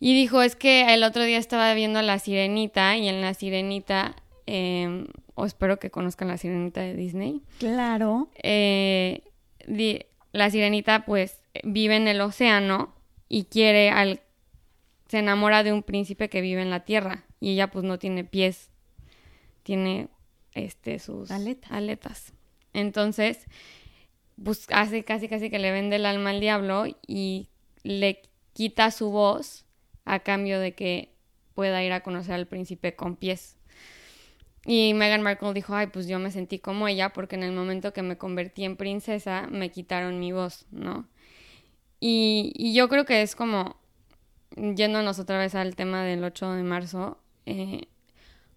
y 0.00 0.14
dijo, 0.14 0.42
es 0.42 0.56
que 0.56 0.92
el 0.92 1.02
otro 1.04 1.24
día 1.24 1.38
estaba 1.38 1.72
viendo 1.74 2.02
La 2.02 2.18
Sirenita 2.18 2.96
y 2.96 3.08
en 3.08 3.20
La 3.20 3.32
Sirenita 3.32 4.16
eh, 4.46 5.06
o 5.34 5.46
espero 5.46 5.78
que 5.78 5.90
conozcan 5.90 6.28
la 6.28 6.38
sirenita 6.38 6.80
de 6.80 6.94
Disney. 6.94 7.42
Claro. 7.58 8.28
Eh, 8.42 9.22
la 10.32 10.50
sirenita 10.50 11.04
pues 11.04 11.40
vive 11.62 11.96
en 11.96 12.08
el 12.08 12.20
océano 12.20 12.94
y 13.28 13.44
quiere 13.44 13.90
al... 13.90 14.20
se 15.08 15.18
enamora 15.18 15.62
de 15.62 15.72
un 15.72 15.82
príncipe 15.82 16.28
que 16.28 16.40
vive 16.40 16.62
en 16.62 16.70
la 16.70 16.84
tierra 16.84 17.24
y 17.40 17.52
ella 17.52 17.70
pues 17.70 17.84
no 17.84 17.98
tiene 17.98 18.24
pies, 18.24 18.70
tiene 19.62 20.08
este 20.52 20.98
sus 20.98 21.30
aletas. 21.30 21.70
aletas. 21.72 22.32
Entonces, 22.72 23.46
pues 24.42 24.66
hace 24.70 25.04
casi 25.04 25.28
casi 25.28 25.50
que 25.50 25.58
le 25.58 25.70
vende 25.70 25.96
el 25.96 26.06
alma 26.06 26.30
al 26.30 26.40
diablo 26.40 26.84
y 27.06 27.48
le 27.82 28.22
quita 28.52 28.90
su 28.90 29.10
voz 29.10 29.64
a 30.04 30.20
cambio 30.20 30.58
de 30.58 30.74
que 30.74 31.14
pueda 31.54 31.82
ir 31.84 31.92
a 31.92 32.02
conocer 32.02 32.34
al 32.34 32.46
príncipe 32.46 32.96
con 32.96 33.16
pies. 33.16 33.56
Y 34.66 34.94
Meghan 34.94 35.22
Markle 35.22 35.52
dijo, 35.52 35.74
ay, 35.74 35.88
pues 35.88 36.08
yo 36.08 36.18
me 36.18 36.30
sentí 36.30 36.58
como 36.58 36.88
ella 36.88 37.12
porque 37.12 37.36
en 37.36 37.42
el 37.42 37.52
momento 37.52 37.92
que 37.92 38.02
me 38.02 38.16
convertí 38.16 38.64
en 38.64 38.76
princesa 38.76 39.46
me 39.50 39.70
quitaron 39.70 40.18
mi 40.18 40.32
voz, 40.32 40.66
¿no? 40.70 41.06
Y, 42.00 42.72
yo 42.74 42.88
creo 42.88 43.04
que 43.04 43.22
es 43.22 43.34
como, 43.34 43.76
yéndonos 44.56 45.18
otra 45.18 45.38
vez 45.38 45.54
al 45.54 45.74
tema 45.76 46.02
del 46.02 46.24
8 46.24 46.52
de 46.52 46.62
marzo, 46.62 47.18
eh, 47.46 47.88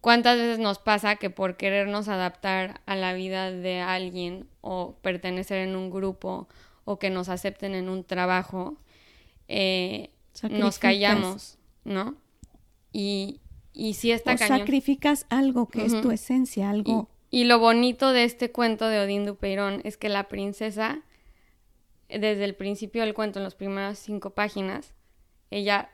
¿cuántas 0.02 0.38
veces 0.38 0.60
nos 0.60 0.80
pasa 0.80 1.16
que 1.18 1.30
por 1.30 1.58
querernos 1.58 2.08
adaptar 2.08 2.82
a 2.86 2.96
la 2.96 3.14
vida 3.14 3.52
de 3.52 3.80
alguien 3.80 4.48
o 4.62 4.98
pertenecer 5.02 5.60
en 5.60 5.76
un 5.76 5.90
grupo 5.90 6.48
o 6.86 7.00
que 7.00 7.10
nos 7.10 7.30
acepten 7.30 7.76
en 7.76 7.90
un 7.90 8.04
trabajo, 8.06 8.78
eh, 9.48 10.10
nos 10.50 10.80
callamos, 10.80 11.58
¿no? 11.84 12.16
Y, 12.92 13.42
y 13.78 13.94
si 13.94 14.12
está 14.12 14.34
o 14.34 14.38
sacrificas 14.38 15.28
algo 15.30 15.68
que 15.68 15.86
es 15.86 16.02
tu 16.02 16.12
esencia, 16.12 16.70
algo... 16.70 17.10
Y, 17.30 17.44
lo 17.44 17.60
bonito 17.60 18.12
de 18.12 18.24
este 18.24 18.52
cuento 18.52 18.88
de 18.88 19.00
Odín 19.00 19.26
Dupeirón 19.26 19.82
es 19.84 19.98
que 19.98 20.10
la 20.10 20.28
princesa, 20.28 21.04
desde 22.10 22.44
el 22.44 22.56
principio 22.56 23.04
del 23.04 23.14
cuento, 23.14 23.40
en 23.40 23.44
las 23.44 23.54
primeras 23.54 24.00
cinco 24.00 24.32
páginas, 24.32 24.94
ella 25.52 25.92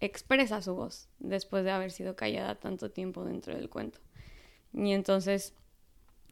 expresa 0.00 0.62
su 0.62 0.74
voz 0.74 1.08
después 1.18 1.64
de 1.64 1.72
haber 1.72 1.90
sido 1.90 2.16
callada 2.16 2.54
tanto 2.54 2.90
tiempo 2.90 3.24
dentro 3.24 3.54
del 3.54 3.68
cuento. 3.68 3.98
Y 4.72 4.92
entonces 4.92 5.54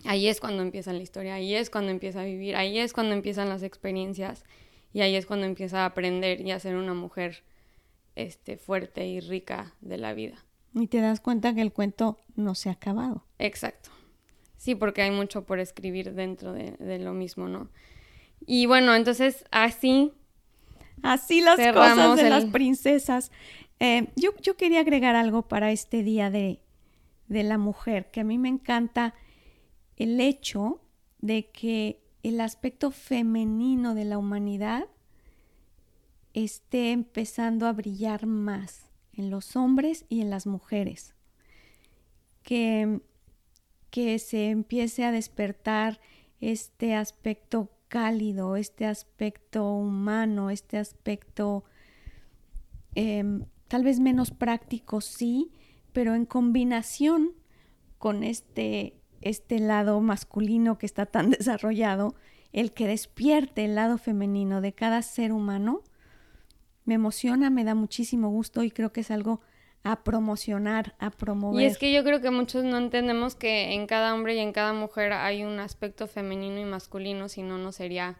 ahí 0.04 0.28
es 0.28 0.40
cuando 0.40 0.62
empieza 0.62 0.92
la 0.92 1.02
historia, 1.02 1.34
ahí 1.34 1.54
es 1.54 1.68
cuando 1.68 1.90
empieza 1.90 2.22
a 2.22 2.24
vivir, 2.24 2.56
ahí 2.56 2.78
es 2.78 2.92
cuando 2.92 3.14
empiezan 3.14 3.48
las 3.48 3.62
experiencias 3.62 4.44
y 4.92 5.00
ahí 5.00 5.16
es 5.16 5.26
cuando 5.26 5.46
empieza 5.46 5.82
a 5.82 5.86
aprender 5.86 6.40
y 6.40 6.52
a 6.52 6.60
ser 6.60 6.76
una 6.76 6.94
mujer 6.94 7.42
este, 8.14 8.56
fuerte 8.56 9.06
y 9.06 9.20
rica 9.20 9.74
de 9.80 9.98
la 9.98 10.14
vida. 10.14 10.45
Y 10.76 10.88
te 10.88 11.00
das 11.00 11.20
cuenta 11.20 11.54
que 11.54 11.62
el 11.62 11.72
cuento 11.72 12.18
no 12.34 12.54
se 12.54 12.68
ha 12.68 12.72
acabado. 12.72 13.24
Exacto. 13.38 13.88
Sí, 14.58 14.74
porque 14.74 15.00
hay 15.00 15.10
mucho 15.10 15.46
por 15.46 15.58
escribir 15.58 16.12
dentro 16.12 16.52
de, 16.52 16.98
lo 16.98 17.14
mismo, 17.14 17.48
¿no? 17.48 17.70
Y 18.46 18.66
bueno, 18.66 18.94
entonces 18.94 19.46
así. 19.50 20.12
Así 21.02 21.40
las 21.40 21.56
cosas 21.56 22.16
de 22.16 22.28
las 22.28 22.44
princesas. 22.44 23.32
Eh, 23.80 24.08
yo, 24.16 24.36
yo, 24.42 24.56
quería 24.56 24.80
agregar 24.80 25.16
algo 25.16 25.48
para 25.48 25.72
este 25.72 26.02
día 26.02 26.30
de, 26.30 26.60
de 27.28 27.42
la 27.42 27.56
mujer, 27.56 28.10
que 28.10 28.20
a 28.20 28.24
mí 28.24 28.36
me 28.36 28.48
encanta 28.48 29.14
el 29.96 30.20
hecho 30.20 30.82
de 31.20 31.50
que 31.50 32.02
el 32.22 32.40
aspecto 32.40 32.90
femenino 32.90 33.94
de 33.94 34.04
la 34.04 34.18
humanidad 34.18 34.86
esté 36.34 36.92
empezando 36.92 37.66
a 37.66 37.72
brillar 37.72 38.26
más 38.26 38.85
en 39.16 39.30
los 39.30 39.56
hombres 39.56 40.04
y 40.08 40.20
en 40.20 40.30
las 40.30 40.46
mujeres. 40.46 41.14
Que, 42.42 43.00
que 43.90 44.18
se 44.18 44.50
empiece 44.50 45.04
a 45.04 45.12
despertar 45.12 46.00
este 46.40 46.94
aspecto 46.94 47.70
cálido, 47.88 48.56
este 48.56 48.86
aspecto 48.86 49.72
humano, 49.72 50.50
este 50.50 50.78
aspecto 50.78 51.64
em, 52.94 53.44
tal 53.68 53.84
vez 53.84 54.00
menos 54.00 54.30
práctico, 54.30 55.00
sí, 55.00 55.52
pero 55.92 56.14
en 56.14 56.26
combinación 56.26 57.32
con 57.98 58.22
este, 58.22 59.00
este 59.22 59.58
lado 59.58 60.00
masculino 60.00 60.78
que 60.78 60.86
está 60.86 61.06
tan 61.06 61.30
desarrollado, 61.38 62.14
el 62.52 62.72
que 62.72 62.86
despierte 62.86 63.64
el 63.64 63.74
lado 63.74 63.98
femenino 63.98 64.60
de 64.60 64.72
cada 64.72 65.02
ser 65.02 65.32
humano, 65.32 65.82
me 66.86 66.94
emociona, 66.94 67.50
me 67.50 67.64
da 67.64 67.74
muchísimo 67.74 68.30
gusto 68.30 68.62
y 68.62 68.70
creo 68.70 68.92
que 68.92 69.00
es 69.00 69.10
algo 69.10 69.40
a 69.82 70.02
promocionar, 70.02 70.94
a 70.98 71.10
promover. 71.10 71.62
Y 71.62 71.66
es 71.66 71.78
que 71.78 71.92
yo 71.92 72.02
creo 72.02 72.20
que 72.20 72.30
muchos 72.30 72.64
no 72.64 72.78
entendemos 72.78 73.36
que 73.36 73.74
en 73.74 73.86
cada 73.86 74.14
hombre 74.14 74.34
y 74.34 74.38
en 74.38 74.52
cada 74.52 74.72
mujer 74.72 75.12
hay 75.12 75.44
un 75.44 75.60
aspecto 75.60 76.06
femenino 76.06 76.58
y 76.58 76.64
masculino, 76.64 77.28
si 77.28 77.42
no, 77.42 77.58
no 77.58 77.70
sería 77.72 78.18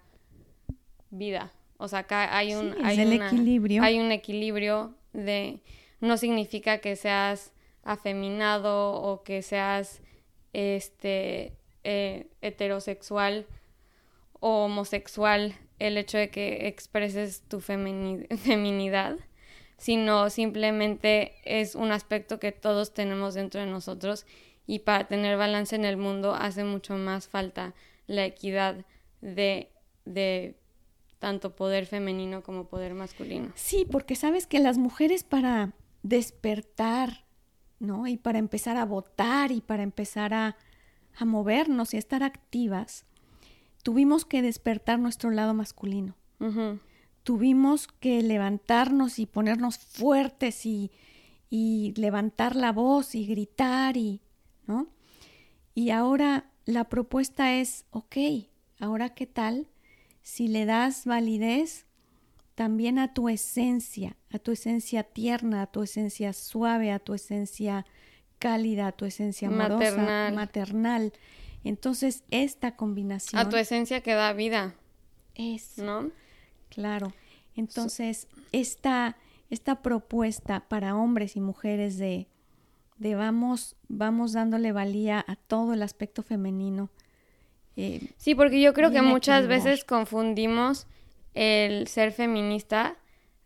vida. 1.11 1.53
O 1.79 1.89
sea, 1.89 2.01
acá 2.01 2.37
hay 2.37 2.55
un, 2.55 2.75
hay, 2.85 3.01
equilibrio. 3.01 3.83
hay 3.83 3.99
un 3.99 4.13
equilibrio 4.13 4.95
de, 5.13 5.61
no 6.01 6.17
significa 6.17 6.79
que 6.79 6.97
seas 6.97 7.53
afeminado 7.83 8.93
o 8.93 9.23
que 9.23 9.43
seas 9.43 10.03
este 10.53 11.53
eh, 11.85 12.29
heterosexual 12.41 13.47
o 14.41 14.65
homosexual 14.65 15.55
el 15.79 15.99
hecho 15.99 16.19
de 16.19 16.31
que 16.31 16.69
expreses 16.69 17.43
tu 17.43 17.61
feminidad, 17.61 19.17
sino 19.79 20.31
simplemente 20.31 21.35
es 21.45 21.75
un 21.75 21.93
aspecto 21.93 22.39
que 22.39 22.53
todos 22.53 22.95
tenemos 22.95 23.35
dentro 23.35 23.61
de 23.61 23.67
nosotros 23.67 24.27
y 24.67 24.81
para 24.81 25.07
tener 25.07 25.37
balance 25.37 25.77
en 25.77 25.85
el 25.85 25.97
mundo 25.97 26.35
hace 26.35 26.65
mucho 26.65 26.97
más 26.97 27.29
falta 27.29 27.75
la 28.07 28.25
equidad 28.25 28.85
de, 29.21 29.71
de 30.05 30.57
tanto 31.19 31.55
poder 31.55 31.87
femenino 31.87 32.43
como 32.43 32.69
poder 32.69 32.95
masculino. 32.95 33.53
Sí, 33.55 33.87
porque 33.91 34.17
sabes 34.17 34.47
que 34.47 34.61
las 34.61 34.79
mujeres 34.79 35.25
para 35.25 35.75
despertar, 36.03 37.25
¿no? 37.79 38.07
Y 38.07 38.17
para 38.17 38.39
empezar 38.39 38.77
a 38.77 38.85
votar 38.85 39.53
y 39.53 39.61
para 39.61 39.83
empezar 39.83 40.35
a, 40.35 40.57
a 41.17 41.25
movernos 41.25 41.95
y 41.95 41.97
a 41.97 41.99
estar 41.99 42.23
activas, 42.23 43.06
tuvimos 43.87 44.25
que 44.25 44.42
despertar 44.42 44.99
nuestro 44.99 45.31
lado 45.31 45.55
masculino. 45.55 46.16
Tuvimos 47.22 47.87
que 47.87 48.20
levantarnos 48.20 49.20
y 49.20 49.27
ponernos 49.27 49.79
fuertes 49.79 50.66
y, 50.66 50.90
y 51.51 51.94
levantar 51.96 52.57
la 52.57 52.72
voz 52.72 53.14
y 53.14 53.27
gritar 53.27 53.96
y, 53.96 54.22
¿no? 54.66 54.88
Y 55.72 55.90
ahora 55.90 56.51
la 56.64 56.88
propuesta 56.88 57.55
es, 57.55 57.85
ok, 57.90 58.16
ahora 58.81 59.11
qué 59.11 59.25
tal 59.25 59.68
si 60.20 60.49
le 60.49 60.64
das 60.66 61.05
validez 61.05 61.87
también 62.57 62.99
a 62.99 63.14
tu 63.14 63.29
esencia, 63.29 64.16
a 64.33 64.40
tu 64.40 64.51
esencia 64.51 65.05
tierna, 65.05 65.62
a 65.62 65.66
tu 65.68 65.85
esencia 65.85 66.33
suave, 66.33 66.90
a 66.90 66.99
tu 66.99 67.14
esencia 67.14 67.87
cálida, 68.40 68.88
a 68.88 68.92
tu 68.92 69.05
esencia 69.05 69.46
amorosa, 69.46 69.79
maternal. 69.79 70.35
maternal. 70.35 71.12
Entonces, 71.69 72.25
esta 72.31 72.77
combinación... 72.77 73.41
A 73.41 73.49
tu 73.49 73.57
esencia 73.57 74.01
que 74.01 74.15
da 74.15 74.33
vida. 74.33 74.75
Es. 75.35 75.79
¿No? 75.79 76.11
Claro. 76.69 77.13
Entonces, 77.55 78.29
esta, 78.53 79.17
esta 79.51 79.83
propuesta 79.83 80.69
para 80.69 80.97
hombres 80.97 81.37
y 81.37 81.41
mujeres 81.41 81.99
de, 81.99 82.29
de 82.99 83.15
vamos, 83.15 83.77
vamos 83.89 84.33
dándole 84.33 84.73
valía 84.73 85.25
a 85.27 85.37
todo 85.37 85.75
el 85.75 85.83
aspecto 85.83 86.23
femenino, 86.23 86.91
eh, 87.77 88.01
sí, 88.17 88.35
porque 88.35 88.61
yo 88.61 88.73
creo 88.73 88.91
que 88.91 89.03
muchas 89.03 89.47
veces 89.47 89.85
confundimos 89.85 90.87
el 91.35 91.87
ser 91.89 92.13
feminista 92.13 92.97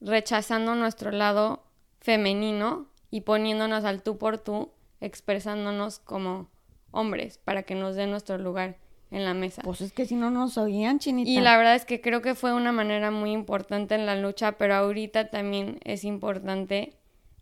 rechazando 0.01 0.77
nuestro 0.77 1.11
lado 1.11 1.65
femenino 2.01 2.87
y 3.11 3.23
poniéndonos 3.23 3.85
al 3.85 4.03
tú 4.03 4.19
por 4.19 4.39
tú, 4.39 4.71
expresándonos 5.01 5.99
como 5.99 6.49
hombres 6.91 7.39
para 7.39 7.63
que 7.63 7.75
nos 7.75 7.97
den 7.97 8.11
nuestro 8.11 8.39
lugar 8.39 8.77
en 9.11 9.25
la 9.25 9.35
mesa. 9.35 9.63
Pues 9.63 9.81
es 9.81 9.93
que 9.93 10.07
si 10.07 10.15
no 10.15 10.31
nos 10.31 10.57
oían, 10.57 10.99
chinita. 10.99 11.31
Y 11.31 11.41
la 11.41 11.57
verdad 11.57 11.75
es 11.75 11.85
que 11.85 12.01
creo 12.01 12.23
que 12.23 12.35
fue 12.35 12.55
una 12.55 12.73
manera 12.73 13.11
muy 13.11 13.33
importante 13.33 13.95
en 13.95 14.07
la 14.07 14.17
lucha, 14.17 14.53
pero 14.53 14.75
ahorita 14.75 15.31
también 15.31 15.81
es 15.85 16.05
importante 16.05 16.95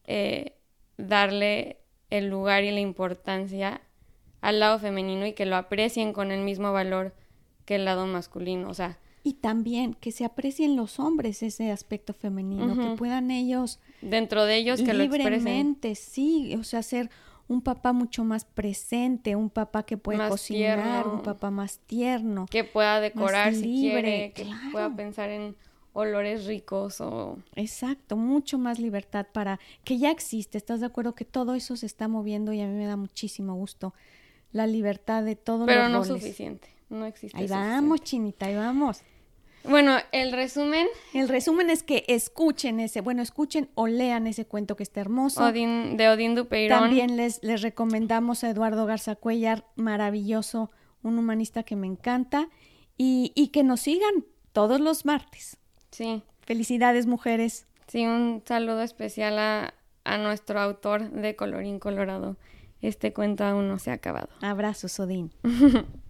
eh, 0.04 0.56
darle 0.96 1.78
el 2.11 2.28
lugar 2.28 2.64
y 2.64 2.70
la 2.70 2.80
importancia 2.80 3.82
al 4.40 4.61
lado 4.61 4.78
femenino 4.78 5.26
y 5.26 5.32
que 5.32 5.46
lo 5.46 5.56
aprecien 5.56 6.12
con 6.12 6.30
el 6.30 6.40
mismo 6.40 6.72
valor 6.72 7.14
que 7.64 7.74
el 7.74 7.84
lado 7.84 8.06
masculino, 8.06 8.70
o 8.70 8.74
sea. 8.74 8.98
Y 9.24 9.34
también 9.34 9.92
que 9.92 10.11
se 10.11 10.24
aprecien 10.24 10.76
los 10.76 10.98
hombres 10.98 11.42
ese 11.42 11.70
aspecto 11.70 12.14
femenino, 12.14 12.74
que 12.74 12.96
puedan 12.96 13.30
ellos 13.30 13.78
dentro 14.00 14.44
de 14.44 14.56
ellos 14.56 14.80
que 14.80 14.94
libremente, 14.94 15.94
sí, 15.96 16.54
o 16.58 16.64
sea, 16.64 16.82
ser 16.82 17.11
un 17.48 17.62
papá 17.62 17.92
mucho 17.92 18.24
más 18.24 18.44
presente, 18.44 19.34
un 19.34 19.50
papá 19.50 19.82
que 19.84 19.96
puede 19.96 20.28
cocinar, 20.28 21.08
un 21.08 21.22
papá 21.22 21.50
más 21.50 21.78
tierno, 21.80 22.46
que 22.50 22.64
pueda 22.64 23.00
decorar 23.00 23.54
si 23.54 23.80
quiere, 23.80 24.32
que 24.32 24.46
pueda 24.70 24.94
pensar 24.94 25.30
en 25.30 25.56
olores 25.94 26.44
ricos 26.46 27.00
o 27.00 27.38
exacto, 27.56 28.16
mucho 28.16 28.58
más 28.58 28.78
libertad 28.78 29.26
para 29.32 29.58
que 29.82 29.98
ya 29.98 30.11
existe. 30.11 30.58
¿Estás 30.58 30.80
de 30.80 30.87
acuerdo 30.87 31.14
que 31.14 31.24
todo 31.24 31.54
eso 31.54 31.76
se 31.76 31.87
está 31.87 32.06
moviendo 32.06 32.52
y 32.52 32.61
a 32.61 32.66
mí 32.66 32.74
me 32.74 32.87
da 32.87 32.96
muchísimo 32.96 33.54
gusto 33.54 33.94
la 34.52 34.66
libertad 34.66 35.22
de 35.24 35.34
todos 35.34 35.66
Pero 35.66 35.88
no 35.88 35.98
no 35.98 36.04
suficiente, 36.04 36.68
no 36.90 37.06
existe. 37.06 37.37
Ahí 37.37 37.46
vamos, 37.46 38.02
chinita, 38.02 38.46
ahí 38.46 38.56
vamos. 38.56 39.02
Bueno, 39.64 39.97
el 40.12 40.33
resumen. 40.33 40.87
El 41.12 41.29
resumen 41.29 41.71
es 41.71 41.83
que 41.83 42.05
escuchen 42.09 42.81
ese, 42.81 43.01
bueno, 43.01 43.23
escuchen 43.23 43.68
o 43.75 43.87
lean 43.87 44.27
ese 44.27 44.47
cuento 44.47 44.77
que 44.77 44.83
está 44.83 45.01
hermoso. 45.01 45.53
de 45.53 46.09
Odín 46.09 46.35
Dupeirón. 46.35 46.81
También 46.81 47.16
les, 47.16 47.42
les 47.42 47.62
recomendamos 47.62 48.44
a 48.44 48.51
Eduardo 48.51 48.87
Garza 48.87 49.16
Cuellar, 49.16 49.66
maravilloso, 49.77 50.71
un 51.03 51.18
humanista 51.18 51.62
que 51.62 51.77
me 51.77 51.87
encanta. 51.87 52.49
Y, 52.97 53.33
y 53.37 53.49
que 53.49 53.62
nos 53.62 53.81
sigan 53.81 54.25
todos 54.53 54.81
los 54.81 55.05
martes. 55.05 55.57
Sí. 55.92 56.23
Felicidades, 56.40 57.07
mujeres. 57.07 57.66
Sí, 57.87 58.07
un 58.07 58.42
saludo 58.44 58.83
especial 58.83 59.38
a, 59.38 59.75
a 60.05 60.18
nuestro 60.18 60.61
autor 60.61 61.11
de 61.11 61.37
Colorín 61.37 61.79
Colorado 61.79 62.37
este 62.81 63.12
cuento 63.12 63.44
aún 63.44 63.68
no 63.68 63.79
se 63.79 63.90
ha 63.90 63.94
acabado. 63.94 64.29
Abrazos, 64.40 64.99
Odín. 65.01 65.33